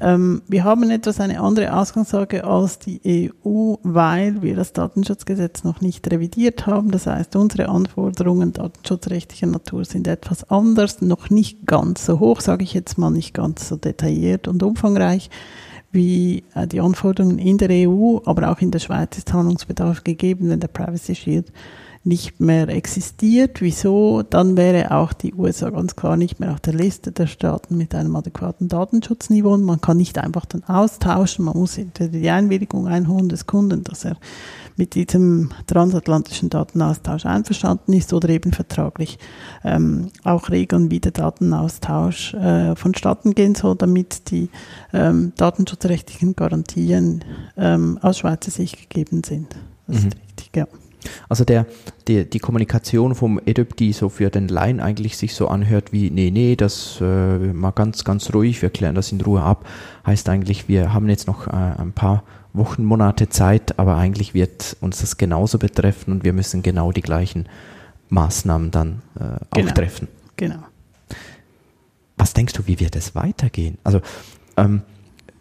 Ähm, 0.00 0.42
wir 0.46 0.62
haben 0.62 0.90
etwas 0.90 1.18
eine 1.18 1.40
andere 1.40 1.74
Ausgangslage 1.74 2.44
als 2.44 2.78
die 2.78 3.00
EU, 3.44 3.74
weil 3.82 4.42
wir 4.42 4.54
das 4.54 4.72
Datenschutzgesetz 4.72 5.64
noch 5.64 5.80
nicht 5.80 6.08
revidiert 6.10 6.66
haben. 6.66 6.90
Das 6.92 7.06
heißt, 7.06 7.34
unsere 7.34 7.68
Anforderungen 7.68 8.52
datenschutzrechtlicher 8.52 9.48
Natur 9.48 9.84
sind 9.84 10.06
etwas 10.06 10.48
anders, 10.50 11.02
noch 11.02 11.30
nicht 11.30 11.66
ganz 11.66 12.06
so 12.06 12.20
hoch, 12.20 12.40
sage 12.40 12.62
ich 12.62 12.74
jetzt 12.74 12.96
mal, 12.96 13.10
nicht 13.10 13.34
ganz 13.34 13.68
so 13.68 13.76
detailliert 13.76 14.46
und 14.46 14.62
umfangreich 14.62 15.30
wie 15.90 16.44
äh, 16.54 16.66
die 16.66 16.80
Anforderungen 16.80 17.38
in 17.38 17.58
der 17.58 17.70
EU, 17.88 18.18
aber 18.24 18.50
auch 18.50 18.60
in 18.60 18.70
der 18.70 18.78
Schweiz 18.78 19.16
ist 19.18 19.32
Handlungsbedarf 19.32 20.04
gegeben, 20.04 20.50
wenn 20.50 20.60
der 20.60 20.68
Privacy 20.68 21.14
Shield 21.14 21.52
nicht 22.04 22.40
mehr 22.40 22.68
existiert. 22.68 23.60
Wieso? 23.60 24.22
Dann 24.22 24.56
wäre 24.56 24.92
auch 24.92 25.12
die 25.12 25.34
USA 25.34 25.70
ganz 25.70 25.96
klar 25.96 26.16
nicht 26.16 26.40
mehr 26.40 26.52
auf 26.52 26.60
der 26.60 26.74
Liste 26.74 27.12
der 27.12 27.26
Staaten 27.26 27.76
mit 27.76 27.94
einem 27.94 28.14
adäquaten 28.16 28.68
Datenschutzniveau. 28.68 29.54
Und 29.54 29.64
man 29.64 29.80
kann 29.80 29.96
nicht 29.98 30.18
einfach 30.18 30.46
dann 30.46 30.64
austauschen. 30.64 31.44
Man 31.44 31.56
muss 31.56 31.76
entweder 31.78 32.10
die 32.18 32.30
Einwilligung 32.30 32.86
einholen 32.86 33.28
des 33.28 33.46
Kunden, 33.46 33.84
dass 33.84 34.04
er 34.04 34.16
mit 34.76 34.94
diesem 34.94 35.50
transatlantischen 35.66 36.50
Datenaustausch 36.50 37.26
einverstanden 37.26 37.92
ist 37.94 38.12
oder 38.12 38.28
eben 38.28 38.52
vertraglich 38.52 39.18
ähm, 39.64 40.10
auch 40.22 40.50
regeln, 40.50 40.90
wie 40.92 41.00
der 41.00 41.10
Datenaustausch 41.10 42.34
äh, 42.34 42.76
vonstatten 42.76 43.34
gehen 43.34 43.56
soll, 43.56 43.74
damit 43.74 44.30
die 44.30 44.50
ähm, 44.92 45.32
datenschutzrechtlichen 45.36 46.36
Garantien 46.36 47.24
ähm, 47.56 47.98
aus 48.02 48.18
Schweizer 48.18 48.52
Sicht 48.52 48.88
gegeben 48.88 49.24
sind. 49.24 49.56
Das 49.88 50.02
Mhm. 50.02 50.08
ist 50.08 50.16
richtig, 50.16 50.50
ja. 50.56 50.66
Also 51.28 51.44
der, 51.44 51.66
die, 52.08 52.28
die 52.28 52.38
Kommunikation 52.38 53.14
vom 53.14 53.40
EDUB, 53.44 53.76
die 53.76 53.92
so 53.92 54.08
für 54.08 54.30
den 54.30 54.48
Laien 54.48 54.80
eigentlich 54.80 55.16
sich 55.16 55.34
so 55.34 55.48
anhört 55.48 55.92
wie, 55.92 56.10
nee, 56.10 56.30
nee, 56.30 56.56
das 56.56 56.98
äh, 57.00 57.38
mal 57.38 57.70
ganz, 57.70 58.04
ganz 58.04 58.32
ruhig, 58.34 58.62
wir 58.62 58.70
klären 58.70 58.94
das 58.94 59.12
in 59.12 59.20
Ruhe 59.20 59.42
ab, 59.42 59.66
heißt 60.06 60.28
eigentlich, 60.28 60.68
wir 60.68 60.92
haben 60.92 61.08
jetzt 61.08 61.26
noch 61.26 61.46
äh, 61.46 61.50
ein 61.50 61.92
paar 61.92 62.24
Wochen, 62.52 62.84
Monate 62.84 63.28
Zeit, 63.28 63.78
aber 63.78 63.96
eigentlich 63.96 64.34
wird 64.34 64.76
uns 64.80 65.00
das 65.00 65.16
genauso 65.16 65.58
betreffen 65.58 66.12
und 66.12 66.24
wir 66.24 66.32
müssen 66.32 66.62
genau 66.62 66.92
die 66.92 67.02
gleichen 67.02 67.46
Maßnahmen 68.08 68.70
dann 68.70 69.02
äh, 69.20 69.22
auch 69.50 69.56
Genau. 69.58 69.72
treffen. 69.72 70.08
Genau. 70.36 70.62
Was 72.16 72.32
denkst 72.32 72.54
du, 72.54 72.66
wie 72.66 72.80
wird 72.80 72.96
es 72.96 73.14
weitergehen? 73.14 73.78
Also 73.84 74.00
ähm, 74.56 74.82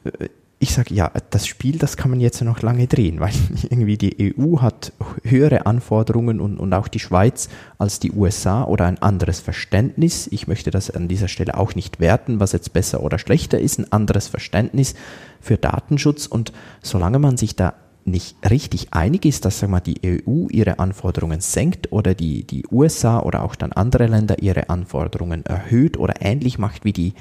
äh, 0.04 0.28
ich 0.60 0.74
sage 0.74 0.96
ja, 0.96 1.12
das 1.30 1.46
Spiel, 1.46 1.78
das 1.78 1.98
kann 1.98 2.10
man 2.10 2.20
jetzt 2.20 2.42
noch 2.42 2.64
lange 2.64 2.88
drehen, 2.88 3.20
weil 3.20 3.32
irgendwie 3.70 3.98
die 3.98 4.36
EU 4.40 4.60
hat 4.60 4.92
höhere 5.24 5.68
Anforderungen 5.68 6.40
und, 6.40 6.58
und 6.58 6.74
auch 6.74 6.88
die 6.88 7.00
Schweiz 7.00 7.50
als 7.78 8.00
die 8.00 8.12
USA 8.12 8.64
oder 8.64 8.86
ein 8.86 9.00
anderes 9.00 9.40
Verständnis. 9.40 10.28
Ich 10.32 10.48
möchte 10.48 10.72
das 10.72 10.90
an 10.90 11.08
dieser 11.08 11.28
Stelle 11.28 11.58
auch 11.58 11.76
nicht 11.76 12.00
werten, 12.00 12.40
was 12.40 12.54
jetzt 12.54 12.74
besser 12.74 13.04
oder 13.04 13.20
schlechter 13.20 13.60
ist, 13.60 13.78
ein 13.78 13.92
anderes 13.92 14.28
Verständnis 14.28 14.96
für 15.42 15.58
Datenschutz 15.58 16.26
und 16.26 16.52
solange 16.82 17.20
man 17.20 17.38
sich 17.38 17.56
da 17.56 17.76
nicht 18.06 18.38
richtig 18.50 18.94
einig 18.94 19.26
ist, 19.26 19.46
dass 19.46 19.60
sag 19.60 19.70
mal, 19.70 19.82
die 19.82 20.00
EU 20.04 20.48
ihre 20.50 20.80
Anforderungen 20.80 21.42
senkt 21.42 21.92
oder 21.92 22.16
die, 22.16 22.48
die 22.48 22.66
USA 22.72 23.20
oder 23.20 23.44
auch 23.44 23.56
dann 23.56 23.74
andere 23.74 24.08
Länder 24.08 24.42
ihre 24.42 24.70
Anforderungen 24.70 25.46
erhöht 25.46 25.98
oder 25.98 26.16
ähnlich 26.22 26.58
macht 26.58 26.86
wie 26.86 26.94
die, 26.94 27.14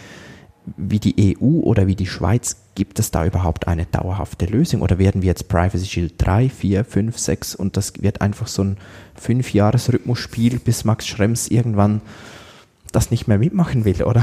wie 0.76 1.00
die 1.00 1.36
EU 1.36 1.60
oder 1.60 1.88
wie 1.88 1.96
die 1.96 2.06
Schweiz, 2.06 2.65
gibt 2.76 3.00
es 3.00 3.10
da 3.10 3.26
überhaupt 3.26 3.66
eine 3.66 3.86
dauerhafte 3.86 4.46
Lösung? 4.46 4.82
Oder 4.82 5.00
werden 5.00 5.22
wir 5.22 5.26
jetzt 5.26 5.48
Privacy 5.48 5.86
Shield 5.86 6.14
3, 6.18 6.48
4, 6.48 6.84
5, 6.84 7.18
6 7.18 7.54
und 7.56 7.76
das 7.76 7.94
wird 8.00 8.20
einfach 8.20 8.46
so 8.46 8.62
ein 8.62 8.76
Fünf-Jahres-Rhythmusspiel, 9.16 10.60
bis 10.60 10.84
Max 10.84 11.08
Schrems 11.08 11.48
irgendwann 11.48 12.00
das 12.92 13.10
nicht 13.10 13.26
mehr 13.26 13.38
mitmachen 13.38 13.84
will, 13.84 14.04
oder? 14.04 14.22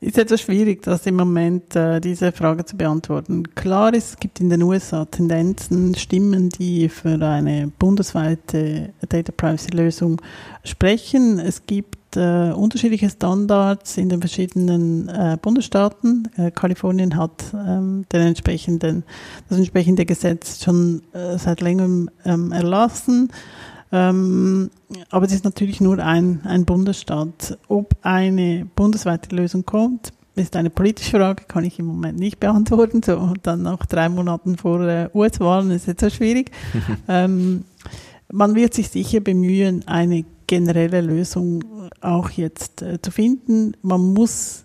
Ist 0.00 0.18
etwas 0.18 0.42
schwierig, 0.42 0.82
das 0.82 1.06
im 1.06 1.16
Moment 1.16 1.74
äh, 1.76 1.98
diese 1.98 2.30
Frage 2.32 2.66
zu 2.66 2.76
beantworten. 2.76 3.54
Klar 3.54 3.94
ist, 3.94 4.10
es 4.10 4.16
gibt 4.18 4.38
in 4.38 4.50
den 4.50 4.62
USA 4.62 5.06
Tendenzen, 5.06 5.94
Stimmen, 5.94 6.50
die 6.50 6.90
für 6.90 7.20
eine 7.22 7.72
bundesweite 7.78 8.92
Data 9.08 9.32
Privacy 9.34 9.70
Lösung 9.70 10.20
sprechen. 10.62 11.38
Es 11.38 11.64
gibt 11.66 11.96
äh, 12.16 12.52
unterschiedliche 12.52 13.10
Standards 13.10 13.96
in 13.96 14.08
den 14.08 14.20
verschiedenen 14.20 15.08
äh, 15.08 15.36
Bundesstaaten. 15.40 16.28
Äh, 16.36 16.50
Kalifornien 16.50 17.16
hat 17.16 17.44
ähm, 17.52 18.04
den 18.12 18.20
entsprechenden, 18.20 19.04
das 19.48 19.58
entsprechende 19.58 20.04
Gesetz 20.04 20.62
schon 20.62 21.02
äh, 21.12 21.38
seit 21.38 21.60
längerem 21.60 22.10
ähm, 22.24 22.52
erlassen. 22.52 23.30
Ähm, 23.92 24.70
aber 25.10 25.26
es 25.26 25.32
ist 25.32 25.44
natürlich 25.44 25.80
nur 25.80 25.98
ein, 25.98 26.40
ein 26.44 26.64
Bundesstaat. 26.64 27.58
Ob 27.68 27.94
eine 28.02 28.66
bundesweite 28.74 29.34
Lösung 29.34 29.64
kommt, 29.64 30.12
ist 30.36 30.56
eine 30.56 30.70
politische 30.70 31.12
Frage, 31.12 31.44
kann 31.46 31.64
ich 31.64 31.78
im 31.78 31.86
Moment 31.86 32.18
nicht 32.18 32.40
beantworten. 32.40 33.02
So, 33.04 33.34
dann 33.42 33.62
nach 33.62 33.86
drei 33.86 34.08
Monaten 34.08 34.56
vor 34.56 34.80
äh, 34.80 35.08
US-Wahlen 35.14 35.70
ist 35.70 35.86
jetzt 35.86 36.00
so 36.00 36.10
schwierig. 36.10 36.50
ähm, 37.08 37.64
man 38.32 38.54
wird 38.54 38.74
sich 38.74 38.88
sicher 38.88 39.20
bemühen, 39.20 39.86
eine 39.86 40.24
generelle 40.46 41.00
Lösung 41.00 41.62
auch 42.00 42.30
jetzt 42.30 42.82
äh, 42.82 43.00
zu 43.00 43.10
finden. 43.10 43.76
Man 43.82 44.12
muss 44.12 44.64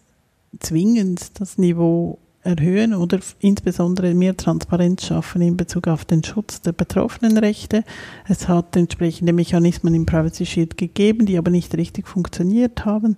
zwingend 0.60 1.40
das 1.40 1.58
Niveau 1.58 2.20
erhöhen 2.42 2.94
oder 2.94 3.20
insbesondere 3.40 4.14
mehr 4.14 4.36
Transparenz 4.38 5.06
schaffen 5.06 5.42
in 5.42 5.58
Bezug 5.58 5.88
auf 5.88 6.06
den 6.06 6.24
Schutz 6.24 6.62
der 6.62 6.72
betroffenen 6.72 7.38
Rechte. 7.38 7.84
Es 8.28 8.48
hat 8.48 8.76
entsprechende 8.76 9.34
Mechanismen 9.34 9.94
im 9.94 10.06
Privacy 10.06 10.46
Shield 10.46 10.78
gegeben, 10.78 11.26
die 11.26 11.38
aber 11.38 11.52
nicht 11.52 11.76
richtig 11.76 12.08
funktioniert 12.08 12.86
haben. 12.86 13.18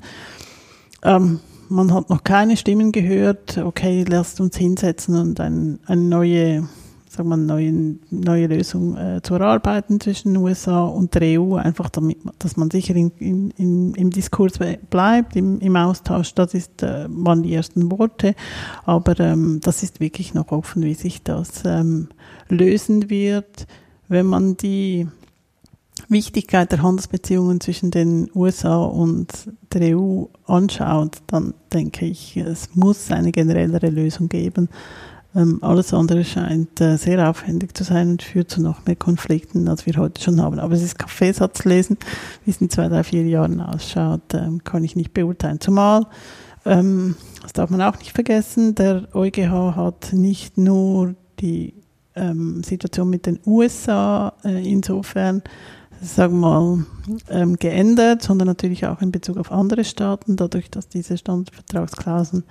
Ähm, 1.04 1.40
man 1.70 1.94
hat 1.94 2.10
noch 2.10 2.24
keine 2.24 2.58
Stimmen 2.58 2.92
gehört, 2.92 3.58
okay, 3.58 4.04
lasst 4.08 4.42
uns 4.42 4.58
hinsetzen 4.58 5.16
und 5.16 5.40
ein, 5.40 5.80
eine 5.86 6.02
neue 6.02 6.68
sagen 7.12 7.28
wir, 7.28 7.38
neue, 7.38 7.98
neue 8.10 8.48
Lösung 8.48 8.96
äh, 8.96 9.22
zu 9.22 9.34
erarbeiten 9.34 10.00
zwischen 10.00 10.34
den 10.34 10.42
USA 10.42 10.84
und 10.84 11.14
der 11.14 11.42
EU, 11.42 11.56
einfach 11.56 11.90
damit, 11.90 12.20
dass 12.40 12.56
man 12.56 12.72
sicher 12.72 12.96
in, 12.96 13.12
in, 13.20 13.52
in, 13.52 13.94
im 13.96 14.10
Diskurs 14.12 14.54
bleibt, 14.90 15.36
im, 15.36 15.60
im 15.60 15.76
Austausch. 15.76 16.34
Das 16.34 16.54
ist, 16.54 16.82
äh, 16.84 17.08
waren 17.10 17.44
die 17.44 17.54
ersten 17.54 17.92
Worte. 17.92 18.34
Aber 18.86 19.20
ähm, 19.20 19.60
das 19.62 19.84
ist 19.84 20.00
wirklich 20.00 20.34
noch 20.34 20.52
offen, 20.54 20.84
wie 20.84 20.94
sich 20.94 21.22
das 21.22 21.64
ähm, 21.66 22.08
lösen 22.48 23.10
wird, 23.10 23.68
wenn 24.08 24.28
man 24.28 24.56
die 24.56 25.08
Wichtigkeit 26.08 26.72
der 26.72 26.82
Handelsbeziehungen 26.82 27.60
zwischen 27.60 27.92
den 27.92 28.30
USA 28.34 28.78
und 28.78 29.28
der 29.74 29.98
EU 29.98 30.26
anschaut, 30.46 31.18
dann 31.28 31.54
denke 31.74 32.06
ich, 32.06 32.38
es 32.38 32.70
muss 32.74 33.12
eine 33.12 33.32
generellere 33.32 33.90
Lösung 33.90 34.30
geben. 34.30 34.70
Ähm, 35.34 35.60
alles 35.62 35.94
andere 35.94 36.24
scheint 36.26 36.82
äh, 36.82 36.98
sehr 36.98 37.30
aufwendig 37.30 37.76
zu 37.76 37.84
sein 37.84 38.12
und 38.12 38.22
führt 38.22 38.50
zu 38.50 38.62
noch 38.62 38.86
mehr 38.86 38.98
Konflikten, 38.98 39.68
als 39.68 39.86
wir 39.86 39.96
heute 39.96 40.22
schon 40.22 40.42
haben. 40.42 40.60
Aber 40.60 40.74
es 40.74 40.84
ist 40.84 41.00
Kaffeesatzlesen, 41.00 41.98
wie 42.44 42.52
es 42.52 42.60
in 42.60 42.70
zwei, 42.70 42.90
drei, 42.90 43.04
vier 43.04 43.26
Jahren 43.26 43.62
ausschaut, 43.62 44.34
ähm, 44.34 44.64
kann 44.64 44.84
ich 44.84 44.96
nicht 44.96 45.14
beurteilen. 45.14 45.62
Zumal, 45.62 46.06
ähm, 46.66 47.16
das 47.42 47.54
darf 47.54 47.70
man 47.70 47.82
auch 47.82 47.98
nicht 48.00 48.12
vergessen, 48.12 48.76
der 48.76 49.08
EuGH 49.14 49.76
hat 49.76 50.14
nicht 50.14 50.58
nur 50.58 51.16
die 51.40 51.74
Situation 52.64 53.10
mit 53.10 53.26
den 53.26 53.40
USA 53.46 54.34
äh, 54.44 54.70
insofern 54.70 55.42
sagen 56.02 56.40
wir 56.40 56.48
mal, 56.50 56.86
ähm, 57.30 57.58
geändert, 57.58 58.24
sondern 58.24 58.48
natürlich 58.48 58.86
auch 58.88 59.02
in 59.02 59.12
Bezug 59.12 59.38
auf 59.38 59.52
andere 59.52 59.84
Staaten, 59.84 60.36
dadurch, 60.36 60.72
dass 60.72 60.88
diese 60.90 61.18
Standardvertragsklauseln 61.18 62.44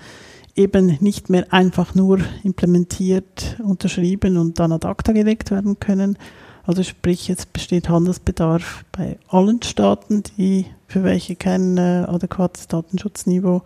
eben 0.56 0.98
nicht 1.00 1.30
mehr 1.30 1.52
einfach 1.52 1.94
nur 1.94 2.20
implementiert, 2.42 3.56
unterschrieben 3.62 4.36
und 4.36 4.58
dann 4.58 4.72
ad 4.72 4.86
acta 4.86 5.12
gelegt 5.12 5.50
werden 5.50 5.80
können. 5.80 6.18
Also 6.64 6.82
sprich, 6.82 7.30
es 7.30 7.46
besteht 7.46 7.88
Handelsbedarf 7.88 8.84
bei 8.92 9.18
allen 9.28 9.62
Staaten, 9.62 10.22
die 10.36 10.66
für 10.86 11.02
welche 11.04 11.34
kein 11.34 11.78
äh, 11.78 12.04
adäquates 12.06 12.68
Datenschutzniveau 12.68 13.62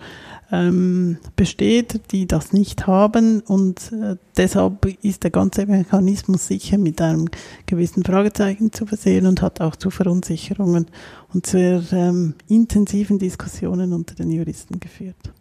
ähm, 0.52 1.18
besteht, 1.36 2.12
die 2.12 2.26
das 2.26 2.52
nicht 2.52 2.86
haben. 2.86 3.40
Und 3.40 3.92
äh, 3.92 4.16
deshalb 4.36 4.86
ist 5.02 5.24
der 5.24 5.30
ganze 5.30 5.66
Mechanismus 5.66 6.46
sicher 6.46 6.78
mit 6.78 7.00
einem 7.00 7.28
gewissen 7.66 8.04
Fragezeichen 8.04 8.72
zu 8.72 8.86
versehen 8.86 9.26
und 9.26 9.42
hat 9.42 9.60
auch 9.60 9.76
zu 9.76 9.90
Verunsicherungen 9.90 10.86
und 11.32 11.46
sehr 11.46 11.82
ähm, 11.92 12.34
intensiven 12.48 13.18
Diskussionen 13.18 13.92
unter 13.92 14.14
den 14.14 14.30
Juristen 14.30 14.80
geführt. 14.80 15.32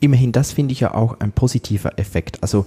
Immerhin, 0.00 0.32
das 0.32 0.52
finde 0.52 0.72
ich 0.72 0.80
ja 0.80 0.94
auch 0.94 1.20
ein 1.20 1.32
positiver 1.32 1.98
Effekt. 1.98 2.42
Also 2.42 2.66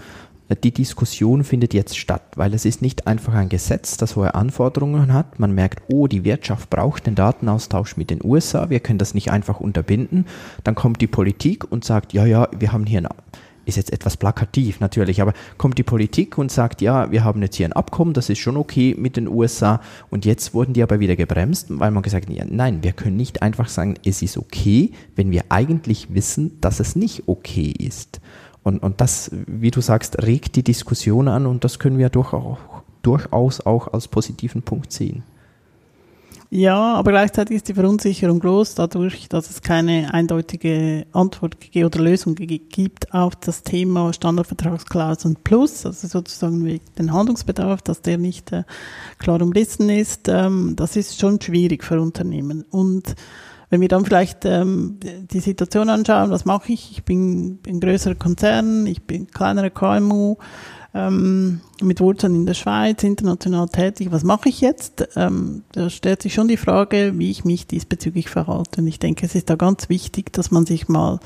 die 0.55 0.71
Diskussion 0.73 1.43
findet 1.43 1.73
jetzt 1.73 1.97
statt, 1.97 2.23
weil 2.35 2.53
es 2.53 2.65
ist 2.65 2.81
nicht 2.81 3.07
einfach 3.07 3.33
ein 3.33 3.49
Gesetz, 3.49 3.97
das 3.97 4.15
hohe 4.15 4.35
Anforderungen 4.35 5.13
hat. 5.13 5.39
Man 5.39 5.53
merkt, 5.53 5.81
oh, 5.87 6.07
die 6.07 6.25
Wirtschaft 6.25 6.69
braucht 6.69 7.07
den 7.07 7.15
Datenaustausch 7.15 7.97
mit 7.97 8.09
den 8.09 8.19
USA, 8.23 8.69
wir 8.69 8.79
können 8.79 8.99
das 8.99 9.13
nicht 9.13 9.31
einfach 9.31 9.59
unterbinden. 9.59 10.25
Dann 10.63 10.75
kommt 10.75 11.01
die 11.01 11.07
Politik 11.07 11.71
und 11.71 11.85
sagt, 11.85 12.13
ja, 12.13 12.25
ja, 12.25 12.49
wir 12.57 12.71
haben 12.71 12.85
hier 12.85 12.99
ein 12.99 13.07
ist 13.65 13.77
jetzt 13.77 13.93
etwas 13.93 14.17
plakativ 14.17 14.79
natürlich, 14.79 15.21
aber 15.21 15.33
kommt 15.57 15.77
die 15.77 15.83
Politik 15.83 16.37
und 16.37 16.51
sagt, 16.51 16.81
ja, 16.81 17.11
wir 17.11 17.23
haben 17.23 17.41
jetzt 17.41 17.55
hier 17.55 17.67
ein 17.67 17.73
Abkommen, 17.73 18.13
das 18.13 18.29
ist 18.29 18.39
schon 18.39 18.57
okay 18.57 18.95
mit 18.97 19.17
den 19.17 19.27
USA 19.27 19.81
und 20.09 20.25
jetzt 20.25 20.53
wurden 20.53 20.73
die 20.73 20.83
aber 20.83 20.99
wieder 20.99 21.15
gebremst, 21.15 21.67
weil 21.69 21.91
man 21.91 22.03
gesagt 22.03 22.29
hat, 22.29 22.51
nein, 22.51 22.83
wir 22.83 22.93
können 22.93 23.17
nicht 23.17 23.41
einfach 23.41 23.69
sagen, 23.69 23.95
es 24.05 24.21
ist 24.21 24.37
okay, 24.37 24.91
wenn 25.15 25.31
wir 25.31 25.45
eigentlich 25.49 26.13
wissen, 26.13 26.59
dass 26.61 26.79
es 26.79 26.95
nicht 26.95 27.23
okay 27.27 27.73
ist. 27.77 28.19
Und, 28.63 28.83
und 28.83 29.01
das, 29.01 29.31
wie 29.47 29.71
du 29.71 29.81
sagst, 29.81 30.21
regt 30.21 30.55
die 30.55 30.63
Diskussion 30.63 31.27
an 31.27 31.45
und 31.45 31.63
das 31.63 31.79
können 31.79 31.97
wir 31.97 32.09
durchaus, 32.09 32.59
durchaus 33.01 33.65
auch 33.65 33.91
als 33.93 34.07
positiven 34.07 34.61
Punkt 34.61 34.91
sehen. 34.91 35.23
Ja, 36.53 36.95
aber 36.95 37.11
gleichzeitig 37.11 37.55
ist 37.55 37.69
die 37.69 37.73
Verunsicherung 37.73 38.39
groß, 38.39 38.75
dadurch, 38.75 39.29
dass 39.29 39.49
es 39.49 39.61
keine 39.61 40.13
eindeutige 40.13 41.05
Antwort 41.13 41.55
oder 41.73 41.99
Lösung 41.99 42.35
gibt 42.35 43.13
auf 43.13 43.37
das 43.37 43.63
Thema 43.63 44.11
Standardvertragsklauseln 44.11 45.37
plus, 45.45 45.85
also 45.85 46.09
sozusagen 46.09 46.81
den 46.97 47.13
Handlungsbedarf, 47.13 47.81
dass 47.83 48.01
der 48.01 48.17
nicht 48.17 48.51
äh, 48.51 48.63
klar 49.17 49.41
umrissen 49.41 49.89
ist. 49.89 50.27
Ähm, 50.27 50.75
das 50.75 50.97
ist 50.97 51.17
schon 51.21 51.39
schwierig 51.39 51.85
für 51.85 52.01
Unternehmen. 52.01 52.65
Und 52.69 53.15
wenn 53.69 53.79
wir 53.79 53.87
dann 53.87 54.03
vielleicht 54.03 54.43
ähm, 54.43 54.99
die 55.31 55.39
Situation 55.39 55.89
anschauen, 55.89 56.31
was 56.31 56.43
mache 56.43 56.73
ich? 56.73 56.91
Ich 56.91 57.05
bin 57.05 57.59
ein 57.65 57.79
größerer 57.79 58.15
Konzern, 58.15 58.85
ich 58.87 59.03
bin 59.03 59.27
kleinerer 59.27 59.69
KMU, 59.69 60.35
ähm, 60.93 61.61
mit 61.81 61.99
Wurzeln 61.99 62.35
in 62.35 62.45
der 62.45 62.53
Schweiz, 62.53 63.03
international 63.03 63.67
tätig. 63.69 64.11
Was 64.11 64.23
mache 64.23 64.49
ich 64.49 64.61
jetzt? 64.61 65.07
Ähm, 65.15 65.63
da 65.71 65.89
stellt 65.89 66.21
sich 66.21 66.33
schon 66.33 66.47
die 66.47 66.57
Frage, 66.57 67.13
wie 67.15 67.31
ich 67.31 67.45
mich 67.45 67.67
diesbezüglich 67.67 68.29
verhalte. 68.29 68.81
Und 68.81 68.87
ich 68.87 68.99
denke, 68.99 69.25
es 69.25 69.35
ist 69.35 69.49
da 69.49 69.55
ganz 69.55 69.89
wichtig, 69.89 70.33
dass 70.33 70.51
man 70.51 70.65
sich 70.65 70.87
mal 70.87 71.19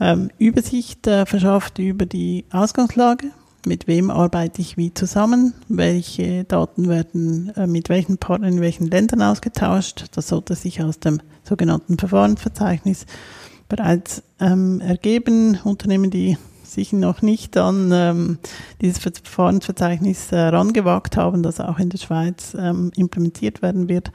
ähm, 0.00 0.30
Übersicht 0.38 1.06
äh, 1.06 1.24
verschafft 1.26 1.78
über 1.78 2.04
die 2.04 2.44
Ausgangslage, 2.50 3.30
mit 3.66 3.88
wem 3.88 4.10
arbeite 4.10 4.60
ich 4.60 4.76
wie 4.76 4.94
zusammen, 4.94 5.54
welche 5.68 6.44
Daten 6.44 6.88
werden 6.88 7.52
äh, 7.56 7.66
mit 7.66 7.88
welchen 7.88 8.18
Partnern 8.18 8.54
in 8.54 8.60
welchen 8.60 8.86
Ländern 8.86 9.22
ausgetauscht. 9.22 10.04
Das 10.12 10.28
sollte 10.28 10.54
sich 10.54 10.82
aus 10.82 11.00
dem 11.00 11.20
sogenannten 11.42 11.98
Verfahrensverzeichnis 11.98 13.06
bereits 13.68 14.22
ähm, 14.38 14.80
ergeben. 14.80 15.58
Unternehmen, 15.64 16.10
die 16.10 16.38
sich 16.76 16.92
noch 16.92 17.22
nicht 17.22 17.56
an 17.56 17.90
ähm, 17.92 18.38
dieses 18.80 18.98
Verfahrensverzeichnis 18.98 20.30
äh, 20.30 20.38
rangewagt 20.38 21.16
haben, 21.16 21.42
das 21.42 21.58
auch 21.58 21.78
in 21.78 21.90
der 21.90 21.98
Schweiz 21.98 22.56
ähm, 22.58 22.92
implementiert 22.94 23.62
werden 23.62 23.88
wird, 23.88 24.12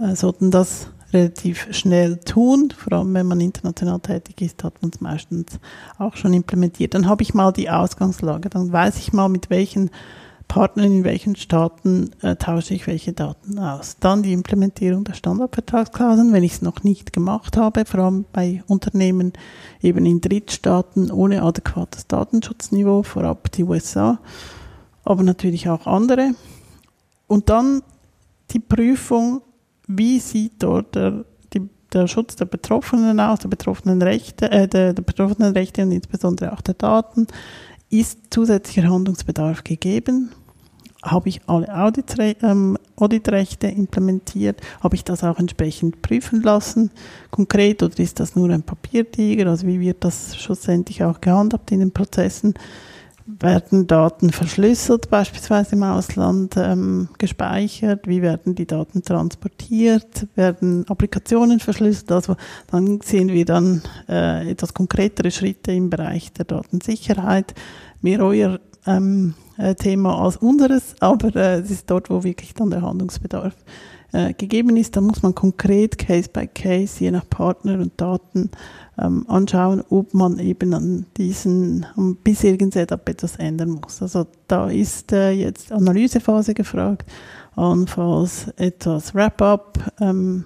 äh, 0.00 0.14
sollten 0.14 0.50
das 0.50 0.88
relativ 1.12 1.68
schnell 1.74 2.18
tun. 2.18 2.72
Vor 2.76 2.92
allem, 2.92 3.14
wenn 3.14 3.26
man 3.26 3.40
international 3.40 4.00
tätig 4.00 4.40
ist, 4.40 4.62
hat 4.62 4.80
man 4.82 4.90
es 4.94 5.00
meistens 5.00 5.58
auch 5.98 6.16
schon 6.16 6.32
implementiert. 6.32 6.94
Dann 6.94 7.08
habe 7.08 7.22
ich 7.22 7.34
mal 7.34 7.52
die 7.52 7.70
Ausgangslage. 7.70 8.48
Dann 8.48 8.72
weiß 8.72 8.98
ich 8.98 9.12
mal, 9.12 9.28
mit 9.28 9.50
welchen 9.50 9.90
Partnern 10.52 10.92
in 10.92 11.04
welchen 11.04 11.34
Staaten 11.34 12.10
äh, 12.20 12.36
tausche 12.36 12.74
ich 12.74 12.86
welche 12.86 13.14
Daten 13.14 13.58
aus. 13.58 13.96
Dann 14.00 14.22
die 14.22 14.34
Implementierung 14.34 15.02
der 15.02 15.14
Standardvertragsklauseln, 15.14 16.34
wenn 16.34 16.42
ich 16.42 16.52
es 16.52 16.60
noch 16.60 16.82
nicht 16.82 17.14
gemacht 17.14 17.56
habe, 17.56 17.86
vor 17.86 18.00
allem 18.00 18.26
bei 18.34 18.62
Unternehmen 18.66 19.32
eben 19.80 20.04
in 20.04 20.20
Drittstaaten 20.20 21.10
ohne 21.10 21.42
adäquates 21.42 22.06
Datenschutzniveau, 22.06 23.02
vorab 23.02 23.50
die 23.52 23.64
USA, 23.64 24.18
aber 25.04 25.22
natürlich 25.22 25.70
auch 25.70 25.86
andere. 25.86 26.32
Und 27.28 27.48
dann 27.48 27.80
die 28.50 28.60
Prüfung 28.60 29.40
wie 29.86 30.18
sieht 30.18 30.62
dort 30.62 30.94
der, 30.94 31.24
die, 31.54 31.66
der 31.94 32.06
Schutz 32.08 32.36
der 32.36 32.44
Betroffenen 32.44 33.20
aus, 33.20 33.38
der 33.38 33.48
betroffenen 33.48 34.02
Rechte, 34.02 34.50
äh, 34.50 34.68
der, 34.68 34.92
der 34.92 35.02
betroffenen 35.02 35.54
Rechte 35.54 35.82
und 35.82 35.92
insbesondere 35.92 36.52
auch 36.52 36.60
der 36.60 36.74
Daten? 36.74 37.26
Ist 37.88 38.18
zusätzlicher 38.34 38.90
Handlungsbedarf 38.90 39.64
gegeben? 39.64 40.30
Habe 41.02 41.28
ich 41.28 41.40
alle 41.48 41.66
ähm, 42.42 42.78
Auditrechte 42.96 43.66
implementiert? 43.66 44.60
Habe 44.80 44.94
ich 44.94 45.02
das 45.02 45.24
auch 45.24 45.38
entsprechend 45.38 46.00
prüfen 46.00 46.42
lassen, 46.42 46.90
konkret, 47.30 47.82
oder 47.82 47.98
ist 47.98 48.20
das 48.20 48.36
nur 48.36 48.50
ein 48.50 48.62
Papiertiger? 48.62 49.48
Also 49.48 49.66
wie 49.66 49.80
wird 49.80 50.04
das 50.04 50.36
schlussendlich 50.36 51.02
auch 51.02 51.20
gehandhabt 51.20 51.72
in 51.72 51.80
den 51.80 51.92
Prozessen? 51.92 52.54
werden 53.26 53.86
Daten 53.86 54.30
verschlüsselt, 54.30 55.10
beispielsweise 55.10 55.76
im 55.76 55.82
Ausland 55.82 56.54
ähm, 56.56 57.08
gespeichert? 57.18 58.06
Wie 58.06 58.22
werden 58.22 58.54
die 58.54 58.66
Daten 58.66 59.02
transportiert? 59.02 60.26
Werden 60.34 60.86
Applikationen 60.88 61.60
verschlüsselt? 61.60 62.10
Also 62.12 62.36
dann 62.70 63.00
sehen 63.00 63.28
wir 63.28 63.44
dann 63.44 63.82
äh, 64.08 64.50
etwas 64.50 64.74
konkretere 64.74 65.30
Schritte 65.30 65.72
im 65.72 65.90
Bereich 65.90 66.32
der 66.32 66.44
Datensicherheit. 66.44 67.54
Mehr 68.00 68.20
euer 68.20 68.58
ähm, 68.86 69.34
äh, 69.58 69.74
Thema 69.74 70.22
als 70.22 70.36
unseres, 70.36 70.94
aber 71.00 71.34
äh, 71.36 71.60
es 71.60 71.70
ist 71.70 71.90
dort, 71.90 72.10
wo 72.10 72.24
wirklich 72.24 72.54
dann 72.54 72.70
der 72.70 72.82
Handlungsbedarf 72.82 73.54
äh, 74.12 74.34
gegeben 74.34 74.76
ist. 74.76 74.96
Da 74.96 75.00
muss 75.00 75.22
man 75.22 75.34
konkret 75.34 75.98
Case 75.98 76.28
by 76.28 76.46
Case, 76.46 77.02
je 77.02 77.10
nach 77.10 77.28
Partner 77.28 77.74
und 77.74 78.00
Daten 78.00 78.50
ähm, 78.98 79.24
anschauen, 79.28 79.82
ob 79.88 80.14
man 80.14 80.38
eben 80.38 80.74
an 80.74 81.06
diesen 81.16 81.86
am 81.96 82.16
bisherigen 82.16 82.70
Setup 82.70 83.08
etwas 83.08 83.36
ändern 83.36 83.70
muss. 83.70 84.02
Also 84.02 84.26
da 84.48 84.68
ist 84.68 85.12
äh, 85.12 85.30
jetzt 85.30 85.72
Analysephase 85.72 86.54
gefragt, 86.54 87.10
allenfalls 87.56 88.48
etwas 88.56 89.14
Wrap-up, 89.14 89.78
ähm, 90.00 90.44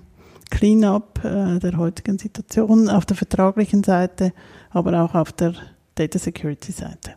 Clean-up 0.51 1.25
äh, 1.25 1.59
der 1.59 1.77
heutigen 1.77 2.19
Situation 2.19 2.89
auf 2.89 3.05
der 3.05 3.17
vertraglichen 3.17 3.83
Seite, 3.83 4.33
aber 4.71 5.03
auch 5.03 5.15
auf 5.15 5.33
der 5.33 5.55
Data 5.97 6.19
Security 6.19 6.71
Seite. 6.71 7.15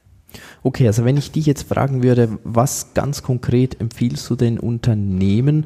Okay, 0.64 0.88
also 0.88 1.06
wenn 1.06 1.18
ich 1.18 1.32
dich 1.32 1.46
jetzt 1.46 1.68
fragen 1.68 2.04
würde, 2.04 2.38
was 2.44 2.94
ganz 2.94 3.24
konkret 3.24 3.80
empfiehlst 3.80 4.30
du 4.30 4.36
den 4.36 4.60
Unternehmen, 4.60 5.66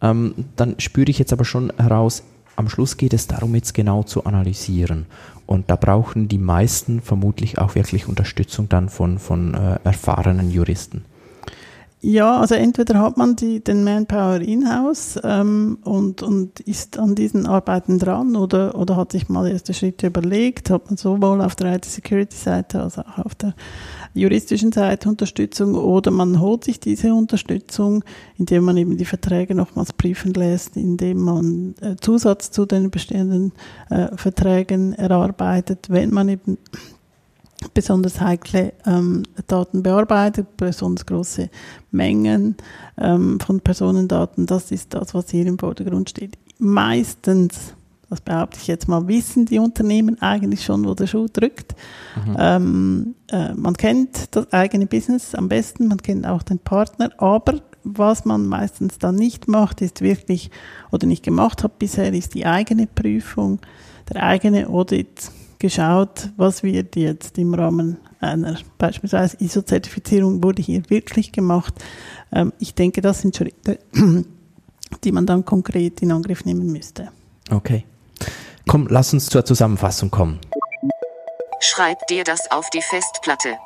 ähm, 0.00 0.34
dann 0.56 0.76
spüre 0.78 1.10
ich 1.10 1.18
jetzt 1.18 1.32
aber 1.32 1.44
schon 1.44 1.72
heraus, 1.76 2.22
am 2.56 2.68
Schluss 2.68 2.96
geht 2.96 3.14
es 3.14 3.26
darum, 3.26 3.54
jetzt 3.54 3.74
genau 3.74 4.02
zu 4.02 4.24
analysieren. 4.24 5.06
Und 5.46 5.70
da 5.70 5.76
brauchen 5.76 6.28
die 6.28 6.38
meisten 6.38 7.00
vermutlich 7.00 7.58
auch 7.58 7.74
wirklich 7.74 8.08
Unterstützung 8.08 8.68
dann 8.68 8.88
von, 8.88 9.18
von 9.18 9.54
äh, 9.54 9.78
erfahrenen 9.84 10.50
Juristen. 10.50 11.04
ja, 12.00 12.40
also 12.40 12.54
entweder 12.54 13.00
hat 13.00 13.16
man 13.16 13.36
die, 13.36 13.62
den 13.62 13.84
Manpower 13.84 14.40
in-house 14.40 15.18
ähm, 15.22 15.78
und, 15.84 16.22
und 16.22 16.60
ist 16.60 16.98
an 16.98 17.14
diesen 17.14 17.46
Arbeiten 17.46 17.98
dran 17.98 18.36
oder, 18.36 18.74
oder 18.74 18.96
hat 18.96 19.12
sich 19.12 19.28
mal 19.28 19.48
erste 19.48 19.74
Schritte 19.74 20.06
überlegt, 20.06 20.70
hat 20.70 20.86
man 20.86 20.96
sowohl 20.96 21.40
auf 21.40 21.56
der 21.56 21.76
IT-Security-Seite 21.76 22.82
als 22.82 22.98
auch 22.98 23.18
auf 23.18 23.34
der 23.34 23.54
juristischen 24.14 24.72
Seite 24.72 25.08
Unterstützung 25.08 25.74
oder 25.74 26.10
man 26.10 26.40
holt 26.40 26.64
sich 26.64 26.80
diese 26.80 27.12
Unterstützung, 27.12 28.04
indem 28.38 28.64
man 28.64 28.76
eben 28.76 28.96
die 28.96 29.04
Verträge 29.04 29.54
nochmals 29.54 29.92
prüfen 29.92 30.32
lässt, 30.32 30.76
indem 30.76 31.18
man 31.20 31.74
äh, 31.80 31.96
Zusatz 32.00 32.50
zu 32.50 32.64
den 32.64 32.90
bestehenden 32.90 33.52
äh, 33.90 34.16
Verträgen 34.16 34.92
erarbeitet, 34.94 35.90
wenn 35.90 36.14
man 36.14 36.28
eben 36.28 36.58
besonders 37.72 38.20
heikle 38.20 38.72
ähm, 38.86 39.24
Daten 39.46 39.82
bearbeitet, 39.82 40.56
besonders 40.56 41.06
große 41.06 41.50
Mengen 41.90 42.56
ähm, 42.98 43.40
von 43.40 43.60
Personendaten. 43.60 44.46
Das 44.46 44.70
ist 44.70 44.94
das, 44.94 45.14
was 45.14 45.30
hier 45.30 45.46
im 45.46 45.58
Vordergrund 45.58 46.10
steht. 46.10 46.38
Meistens 46.58 47.74
das 48.14 48.20
behaupte 48.20 48.58
ich 48.60 48.68
jetzt 48.68 48.86
mal, 48.86 49.08
wissen 49.08 49.46
die 49.46 49.58
Unternehmen 49.58 50.22
eigentlich 50.22 50.64
schon, 50.64 50.84
wo 50.86 50.94
der 50.94 51.06
Schuh 51.06 51.26
drückt. 51.32 51.74
Mhm. 52.14 52.36
Ähm, 52.38 53.14
äh, 53.28 53.52
man 53.54 53.76
kennt 53.76 54.34
das 54.36 54.52
eigene 54.52 54.86
Business 54.86 55.34
am 55.34 55.48
besten, 55.48 55.88
man 55.88 55.98
kennt 55.98 56.26
auch 56.26 56.42
den 56.42 56.60
Partner, 56.60 57.10
aber 57.18 57.60
was 57.82 58.24
man 58.24 58.46
meistens 58.46 58.98
dann 58.98 59.16
nicht 59.16 59.48
macht, 59.48 59.82
ist 59.82 60.00
wirklich, 60.00 60.50
oder 60.90 61.06
nicht 61.06 61.24
gemacht 61.24 61.64
hat 61.64 61.78
bisher, 61.78 62.12
ist 62.12 62.34
die 62.34 62.46
eigene 62.46 62.86
Prüfung, 62.86 63.58
der 64.12 64.22
eigene 64.22 64.68
Audit, 64.68 65.30
geschaut, 65.64 66.30
was 66.36 66.62
wird 66.62 66.94
jetzt 66.94 67.38
im 67.38 67.54
Rahmen 67.54 67.96
einer 68.20 68.58
beispielsweise 68.76 69.38
ISO-Zertifizierung 69.40 70.42
wurde 70.42 70.60
hier 70.60 70.82
wirklich 70.90 71.32
gemacht. 71.32 71.72
Ähm, 72.32 72.52
ich 72.58 72.74
denke, 72.74 73.00
das 73.00 73.22
sind 73.22 73.34
Schritte, 73.34 73.78
die 75.04 75.12
man 75.12 75.24
dann 75.24 75.44
konkret 75.46 76.02
in 76.02 76.12
Angriff 76.12 76.44
nehmen 76.44 76.70
müsste. 76.70 77.08
Okay. 77.50 77.84
Komm, 78.66 78.86
lass 78.88 79.12
uns 79.12 79.26
zur 79.26 79.44
Zusammenfassung 79.44 80.10
kommen. 80.10 80.38
Schreib 81.60 82.06
dir 82.08 82.24
das 82.24 82.50
auf 82.50 82.68
die 82.70 82.82
Festplatte. 82.82 83.56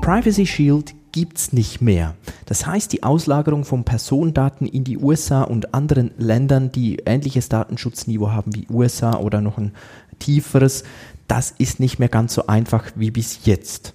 Privacy 0.00 0.46
Shield 0.46 0.94
gibt's 1.12 1.52
nicht 1.52 1.80
mehr. 1.80 2.14
Das 2.46 2.66
heißt, 2.66 2.92
die 2.92 3.02
Auslagerung 3.02 3.64
von 3.64 3.84
Personendaten 3.84 4.66
in 4.66 4.84
die 4.84 4.98
USA 4.98 5.42
und 5.42 5.74
anderen 5.74 6.10
Ländern, 6.18 6.72
die 6.72 6.96
ähnliches 7.06 7.48
Datenschutzniveau 7.48 8.30
haben 8.30 8.54
wie 8.54 8.66
USA 8.70 9.18
oder 9.18 9.40
noch 9.40 9.58
ein 9.58 9.72
tieferes, 10.18 10.84
das 11.28 11.52
ist 11.56 11.80
nicht 11.80 11.98
mehr 11.98 12.08
ganz 12.08 12.34
so 12.34 12.46
einfach 12.46 12.90
wie 12.96 13.10
bis 13.10 13.44
jetzt. 13.44 13.94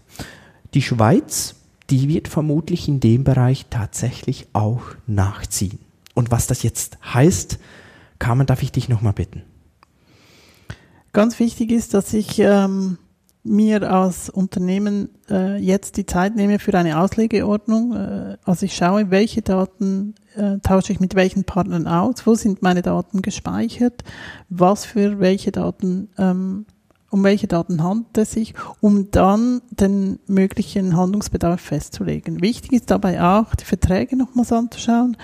Die 0.73 0.81
Schweiz, 0.81 1.55
die 1.89 2.07
wird 2.07 2.27
vermutlich 2.27 2.87
in 2.87 2.99
dem 2.99 3.23
Bereich 3.23 3.65
tatsächlich 3.69 4.47
auch 4.53 4.81
nachziehen. 5.07 5.79
Und 6.15 6.31
was 6.31 6.47
das 6.47 6.63
jetzt 6.63 6.97
heißt, 7.13 7.59
Carmen, 8.19 8.47
darf 8.47 8.63
ich 8.63 8.71
dich 8.71 8.89
nochmal 8.89 9.13
bitten? 9.13 9.43
Ganz 11.13 11.39
wichtig 11.39 11.71
ist, 11.71 11.93
dass 11.93 12.13
ich 12.13 12.39
ähm, 12.39 12.97
mir 13.43 13.89
als 13.89 14.29
Unternehmen 14.29 15.09
äh, 15.29 15.57
jetzt 15.57 15.97
die 15.97 16.05
Zeit 16.05 16.35
nehme 16.35 16.59
für 16.59 16.77
eine 16.77 16.99
Auslegeordnung. 16.99 17.95
Äh, 17.95 18.37
also 18.43 18.65
ich 18.65 18.75
schaue, 18.75 19.09
welche 19.09 19.41
Daten 19.41 20.15
äh, 20.35 20.59
tausche 20.59 20.93
ich 20.93 20.99
mit 20.99 21.15
welchen 21.15 21.45
Partnern 21.45 21.87
aus, 21.87 22.25
wo 22.27 22.35
sind 22.35 22.61
meine 22.61 22.81
Daten 22.81 23.21
gespeichert, 23.21 24.03
was 24.49 24.85
für 24.85 25.19
welche 25.19 25.51
Daten, 25.51 26.09
ähm, 26.17 26.65
um 27.09 27.23
welche 27.23 27.47
Daten 27.47 27.83
handelt 27.83 28.17
es 28.17 28.33
sich, 28.33 28.53
um 28.81 29.09
dann 29.09 29.61
den 29.71 30.19
möglichen 30.27 30.95
Handlungsbedarf 30.95 31.59
festzulegen. 31.59 32.41
Wichtig 32.41 32.73
ist 32.73 32.91
dabei 32.91 33.23
auch, 33.23 33.55
die 33.55 33.65
Verträge 33.65 34.15
nochmals 34.15 34.51
anzuschauen 34.51 35.17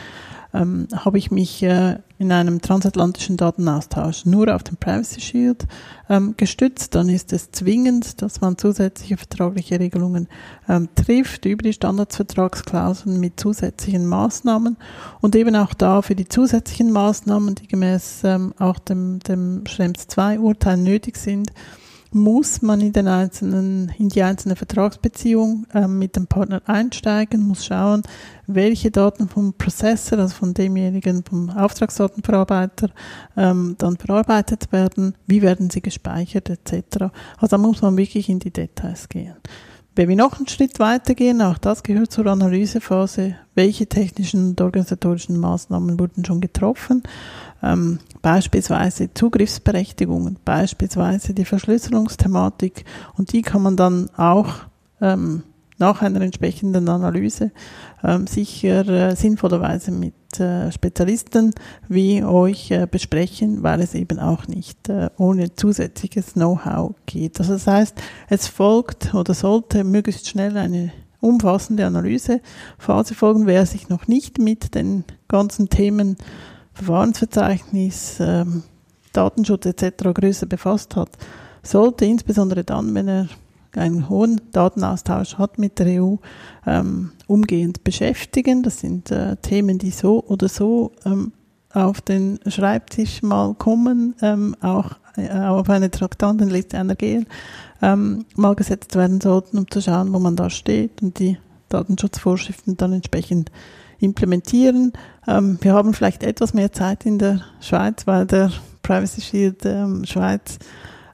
ähm, 0.56 0.88
habe 0.94 1.18
ich 1.18 1.32
mich 1.32 1.62
äh, 1.63 1.98
in 2.18 2.32
einem 2.32 2.62
transatlantischen 2.62 3.36
Datenaustausch 3.36 4.26
nur 4.26 4.54
auf 4.56 4.63
den 4.63 4.78
Privacy 4.78 5.20
Shield 5.20 5.68
ähm, 6.10 6.36
gestützt, 6.38 6.96
dann 6.96 7.10
ist 7.10 7.34
es 7.34 7.52
zwingend, 7.52 8.22
dass 8.22 8.39
man 8.39 8.58
zusätzliche 8.58 9.18
vertragliche 9.18 9.80
Regelungen 9.80 10.30
ähm, 10.70 10.88
trifft 10.96 11.46
über 11.46 11.63
die 11.63 11.74
Standardsvertragsklauseln 11.74 13.20
mit 13.20 13.39
zusätzlichen 13.39 14.06
Maßnahmen. 14.06 14.78
Und 15.20 15.36
eben 15.36 15.56
auch 15.56 15.74
da 15.74 16.02
für 16.02 16.15
die 16.15 16.30
zusätzlichen 16.30 16.91
Maßnahmen, 16.91 17.56
die 17.56 17.68
gemäß 17.68 18.22
ähm, 18.24 18.54
auch 18.58 18.80
dem, 18.80 19.20
dem 19.20 19.63
Schrems 19.68 20.08
2 20.08 20.39
Urteil 20.39 20.78
nötig 20.78 21.18
sind, 21.18 21.52
muss 22.15 22.62
man 22.62 22.80
in 22.80 22.93
den 22.93 23.10
einzelnen, 23.10 23.91
in 23.97 24.08
die 24.08 24.23
einzelne 24.23 24.56
Vertragsbeziehung 24.56 25.67
äh, 25.73 25.86
mit 25.86 26.15
dem 26.15 26.28
Partner 26.28 26.62
einsteigen, 26.65 27.41
muss 27.41 27.65
schauen, 27.65 28.04
welche 28.47 28.89
Daten 28.89 29.28
vom 29.28 29.54
Prozessor, 29.54 30.19
also 30.19 30.34
von 30.34 30.54
demjenigen, 30.54 31.25
vom 31.25 31.49
Auftragsdatenverarbeiter, 31.49 32.89
ähm, 33.36 33.75
dann 33.78 33.97
verarbeitet 33.97 34.71
werden, 34.71 35.15
wie 35.28 35.41
werden 35.41 35.69
sie 35.69 35.82
gespeichert, 35.82 36.49
etc. 36.49 37.12
Also 37.38 37.47
da 37.47 37.58
muss 37.58 37.82
man 37.82 37.97
wirklich 37.97 38.30
in 38.30 38.39
die 38.39 38.51
Details 38.51 39.10
gehen. 39.10 39.36
Wenn 39.97 40.08
wir 40.08 40.15
noch 40.15 40.38
einen 40.38 40.47
Schritt 40.47 40.80
weitergehen, 40.80 41.41
auch 41.41 41.58
das 41.58 41.84
gehört 41.84 42.12
zur 42.12 42.28
Analysephase, 42.28 43.36
welche 43.56 43.88
technischen 43.88 44.49
und 44.49 44.62
organisatorischen 44.62 45.38
Maßnahmen 45.38 45.99
wurden 45.99 46.23
schon 46.23 46.41
getroffen, 46.41 47.04
ähm, 47.65 47.99
beispielsweise 48.21 49.13
Zugriffsberechtigungen, 49.13 50.38
beispielsweise 50.45 51.34
die 51.34 51.45
Verschlüsselungsthematik 51.45 52.86
und 53.17 53.34
die 53.34 53.41
kann 53.41 53.62
man 53.62 53.75
dann 53.75 54.10
auch 54.15 54.54
ähm, 55.01 55.43
nach 55.78 56.01
einer 56.01 56.21
entsprechenden 56.21 56.88
Analyse 56.88 57.51
ähm, 58.04 58.28
sicher 58.28 58.88
äh, 58.88 59.15
sinnvollerweise 59.15 59.91
mit 59.91 60.39
äh, 60.39 60.71
Spezialisten 60.71 61.54
wie 61.89 62.23
euch 62.23 62.71
äh, 62.71 62.88
besprechen, 62.89 63.63
weil 63.63 63.82
es 63.82 63.93
eben 63.93 64.19
auch 64.19 64.47
nicht 64.47 64.88
äh, 64.89 65.10
ohne 65.17 65.54
zusätzliches 65.56 66.34
Know-how 66.34 66.95
geht. 67.06 67.39
Also 67.39 67.54
das 67.54 67.67
heißt, 67.67 67.97
es 68.30 68.47
folgt 68.47 69.13
oder 69.13 69.34
sollte 69.34 69.84
möglichst 69.84 70.30
schnell 70.30 70.56
eine 70.58 70.91
umfassende 71.19 71.86
Analysephase 71.86 73.15
folgen. 73.15 73.47
Wer 73.47 73.65
sich 73.65 73.89
noch 73.89 74.08
nicht 74.08 74.38
mit 74.38 74.75
den 74.75 75.04
ganzen 75.28 75.69
Themen 75.69 76.17
Verfahrensverzeichnis, 76.76 78.18
ähm, 78.20 78.64
Datenschutz 79.14 79.66
etc. 79.66 80.14
größer 80.14 80.46
befasst 80.46 80.96
hat, 80.96 81.10
sollte 81.64 82.06
insbesondere 82.06 82.64
dann, 82.64 82.94
wenn 82.94 83.08
er 83.08 83.28
einen 83.76 84.10
hohen 84.10 84.42
Datenaustausch 84.52 85.38
hat 85.38 85.58
mit 85.58 85.80
der 85.80 86.02
EU, 86.02 86.16
ähm, 86.66 87.12
umgehend 87.28 87.84
beschäftigen. 87.84 88.64
Das 88.64 88.80
sind 88.80 89.12
äh, 89.12 89.36
Themen, 89.38 89.80
die 89.80 89.90
so 89.90 90.24
oder 90.24 90.48
so 90.48 90.92
ähm, 91.06 91.32
auf 91.74 92.02
den 92.02 92.40
Schreibtisch 92.48 93.22
mal 93.22 93.54
kommen, 93.56 94.16
ähm, 94.22 94.56
auch 94.62 94.92
äh, 95.18 95.30
auf 95.30 95.70
eine 95.70 95.92
Traktantenliste 95.92 96.78
einer 96.78 96.96
GL 96.96 97.26
ähm, 97.82 98.26
mal 98.36 98.56
gesetzt 98.56 98.96
werden 98.96 99.20
sollten, 99.20 99.58
um 99.58 99.70
zu 99.70 99.82
schauen, 99.82 100.14
wo 100.14 100.20
man 100.20 100.36
da 100.36 100.50
steht 100.50 101.02
und 101.02 101.20
die 101.20 101.38
Datenschutzvorschriften 101.70 102.78
dann 102.78 102.94
entsprechend 102.94 103.52
implementieren. 103.99 104.93
Ähm, 105.27 105.58
wir 105.62 105.73
haben 105.73 105.93
vielleicht 105.93 106.23
etwas 106.23 106.53
mehr 106.53 106.71
Zeit 106.71 107.05
in 107.05 107.19
der 107.19 107.41
Schweiz, 107.60 108.08
weil 108.08 108.25
der 108.25 108.51
Privacy 108.84 109.21
Shield 109.21 109.65
ähm, 109.65 110.05
Schweiz 110.05 110.60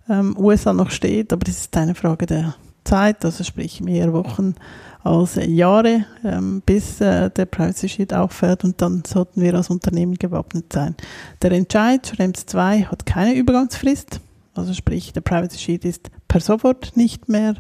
ähm, 0.10 0.36
USA 0.38 0.74
noch 0.74 0.92
steht, 0.92 1.32
aber 1.32 1.46
das 1.46 1.58
ist 1.58 1.78
eine 1.78 1.96
Frage 1.96 2.26
der 2.26 2.56
Zeit, 2.84 3.24
also 3.24 3.44
sprich 3.44 3.82
mehr 3.82 4.12
Wochen 4.12 4.56
als 5.04 5.40
Jahre, 5.44 6.06
ähm, 6.24 6.62
bis 6.66 7.02
äh, 7.02 7.30
der 7.30 7.46
Privacy 7.46 7.90
Shield 7.90 8.14
auffährt 8.14 8.64
und 8.64 8.82
dann 8.82 9.04
sollten 9.06 9.42
wir 9.42 9.54
als 9.56 9.70
Unternehmen 9.70 10.16
gewappnet 10.16 10.74
sein. 10.74 10.96
Der 11.42 11.52
Entscheid, 11.52 12.06
Schrems 12.08 12.46
2, 12.46 12.84
hat 12.84 13.06
keine 13.06 13.34
Übergangsfrist, 13.36 14.20
also 14.54 14.74
sprich 14.74 15.14
der 15.14 15.22
Privacy 15.22 15.58
Shield 15.58 15.86
ist 15.86 16.12
per 16.28 16.42
sofort 16.42 16.96
nicht 16.98 17.30
mehr 17.30 17.56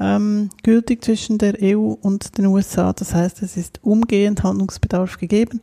ähm, 0.00 0.50
gültig 0.62 1.04
zwischen 1.04 1.38
der 1.38 1.54
EU 1.62 1.94
und 2.00 2.38
den 2.38 2.46
USA. 2.46 2.92
Das 2.92 3.14
heißt, 3.14 3.42
es 3.42 3.56
ist 3.56 3.80
umgehend 3.82 4.42
Handlungsbedarf 4.42 5.18
gegeben. 5.18 5.60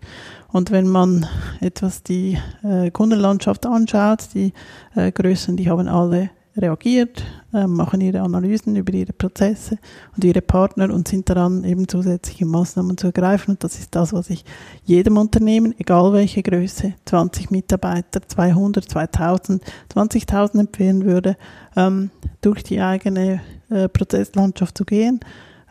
Und 0.51 0.71
wenn 0.71 0.87
man 0.87 1.25
etwas 1.61 2.03
die 2.03 2.37
äh, 2.63 2.91
Kundenlandschaft 2.91 3.65
anschaut, 3.65 4.29
die 4.33 4.53
äh, 4.95 5.11
Größen, 5.11 5.57
die 5.57 5.69
haben 5.69 5.87
alle 5.87 6.29
reagiert, 6.55 7.23
äh, 7.53 7.65
machen 7.65 8.01
ihre 8.01 8.21
Analysen 8.21 8.75
über 8.75 8.93
ihre 8.93 9.13
Prozesse 9.13 9.79
und 10.15 10.23
ihre 10.23 10.41
Partner 10.41 10.93
und 10.93 11.07
sind 11.07 11.29
daran, 11.29 11.63
eben 11.63 11.87
zusätzliche 11.87 12.45
Maßnahmen 12.45 12.97
zu 12.97 13.07
ergreifen. 13.07 13.51
Und 13.51 13.63
das 13.63 13.79
ist 13.79 13.95
das, 13.95 14.13
was 14.13 14.29
ich 14.29 14.45
jedem 14.85 15.17
Unternehmen, 15.17 15.73
egal 15.79 16.13
welche 16.13 16.43
Größe, 16.43 16.93
20 17.05 17.49
Mitarbeiter, 17.49 18.21
200, 18.27 18.85
2000, 18.85 19.63
20.000 19.93 20.59
empfehlen 20.59 21.05
würde, 21.05 21.37
ähm, 21.75 22.11
durch 22.41 22.63
die 22.63 22.81
eigene 22.81 23.41
äh, 23.73 23.89
Prozesslandschaft 23.89 24.77
zu 24.77 24.85
gehen, 24.85 25.19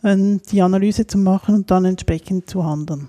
äh, 0.02 0.16
die 0.50 0.62
Analyse 0.62 1.06
zu 1.06 1.18
machen 1.18 1.54
und 1.54 1.70
dann 1.70 1.84
entsprechend 1.84 2.48
zu 2.48 2.64
handeln. 2.64 3.08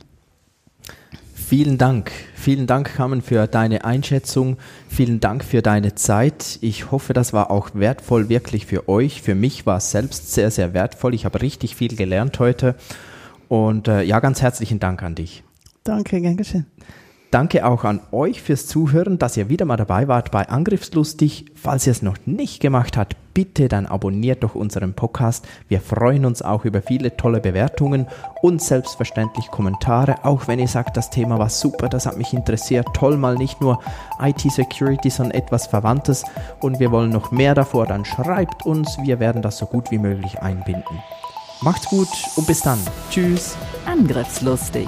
Vielen 1.34 1.78
Dank. 1.78 2.12
Vielen 2.36 2.68
Dank, 2.68 2.96
Carmen, 2.96 3.22
für 3.22 3.48
deine 3.48 3.86
Einschätzung. 3.86 4.58
Vielen 4.88 5.20
Dank 5.20 5.44
für 5.44 5.62
deine 5.62 5.94
Zeit. 5.94 6.58
Ich 6.62 6.90
hoffe, 6.90 7.14
das 7.14 7.34
war 7.34 7.52
auch 7.52 7.72
wertvoll 7.74 8.30
wirklich 8.30 8.66
für 8.66 8.88
euch. 8.90 9.22
Für 9.22 9.36
mich 9.36 9.66
war 9.66 9.78
es 9.78 9.92
selbst 9.92 10.34
sehr, 10.34 10.52
sehr 10.52 10.74
wertvoll. 10.74 11.14
Ich 11.14 11.26
habe 11.26 11.42
richtig 11.42 11.76
viel 11.76 11.96
gelernt 11.96 12.40
heute. 12.40 12.76
Und 13.50 13.88
äh, 13.88 14.04
ja, 14.04 14.20
ganz 14.20 14.42
herzlichen 14.42 14.80
Dank 14.80 15.04
an 15.04 15.16
dich. 15.16 15.44
Danke, 15.84 16.22
gern 16.22 16.38
geschehen. 16.38 16.66
Danke 17.30 17.66
auch 17.66 17.84
an 17.84 18.00
euch 18.12 18.42
fürs 18.42 18.68
Zuhören, 18.68 19.20
dass 19.20 19.38
ihr 19.38 19.50
wieder 19.50 19.66
mal 19.66 19.78
dabei 19.78 20.08
wart 20.08 20.32
bei 20.32 20.48
Angriffslustig. 20.48 21.46
Falls 21.56 21.86
ihr 21.86 21.92
es 21.92 22.02
noch 22.02 22.18
nicht 22.26 22.62
gemacht 22.62 22.96
habt, 22.96 23.16
bitte 23.34 23.68
dann 23.68 23.86
abonniert 23.86 24.44
doch 24.44 24.56
unseren 24.56 24.94
Podcast. 24.94 25.46
Wir 25.68 25.82
freuen 25.82 26.26
uns 26.26 26.42
auch 26.42 26.66
über 26.66 26.82
viele 26.82 27.18
tolle 27.18 27.40
Bewertungen 27.40 28.08
und 28.42 28.62
selbstverständlich 28.62 29.48
Kommentare. 29.48 30.24
Auch 30.26 30.48
wenn 30.48 30.60
ihr 30.60 30.68
sagt, 30.68 30.98
das 30.98 31.10
Thema 31.10 31.40
war 31.40 31.50
super, 31.50 31.90
das 31.90 32.06
hat 32.06 32.18
mich 32.18 32.34
interessiert, 32.34 32.88
toll 32.94 33.18
mal 33.18 33.36
nicht 33.36 33.62
nur 33.62 33.80
IT-Security, 34.22 35.10
sondern 35.10 35.38
etwas 35.40 35.68
Verwandtes 35.68 36.24
und 36.60 36.80
wir 36.80 36.92
wollen 36.92 37.10
noch 37.10 37.32
mehr 37.32 37.56
davor, 37.56 37.86
dann 37.86 38.06
schreibt 38.06 38.66
uns. 38.66 38.98
Wir 39.04 39.20
werden 39.20 39.42
das 39.42 39.58
so 39.58 39.66
gut 39.66 39.92
wie 39.92 39.98
möglich 39.98 40.42
einbinden. 40.42 41.00
Macht's 41.62 41.88
gut 41.88 42.10
und 42.36 42.46
bis 42.46 42.62
dann. 42.62 42.80
Tschüss. 43.10 43.56
Angriffslustig. 43.86 44.88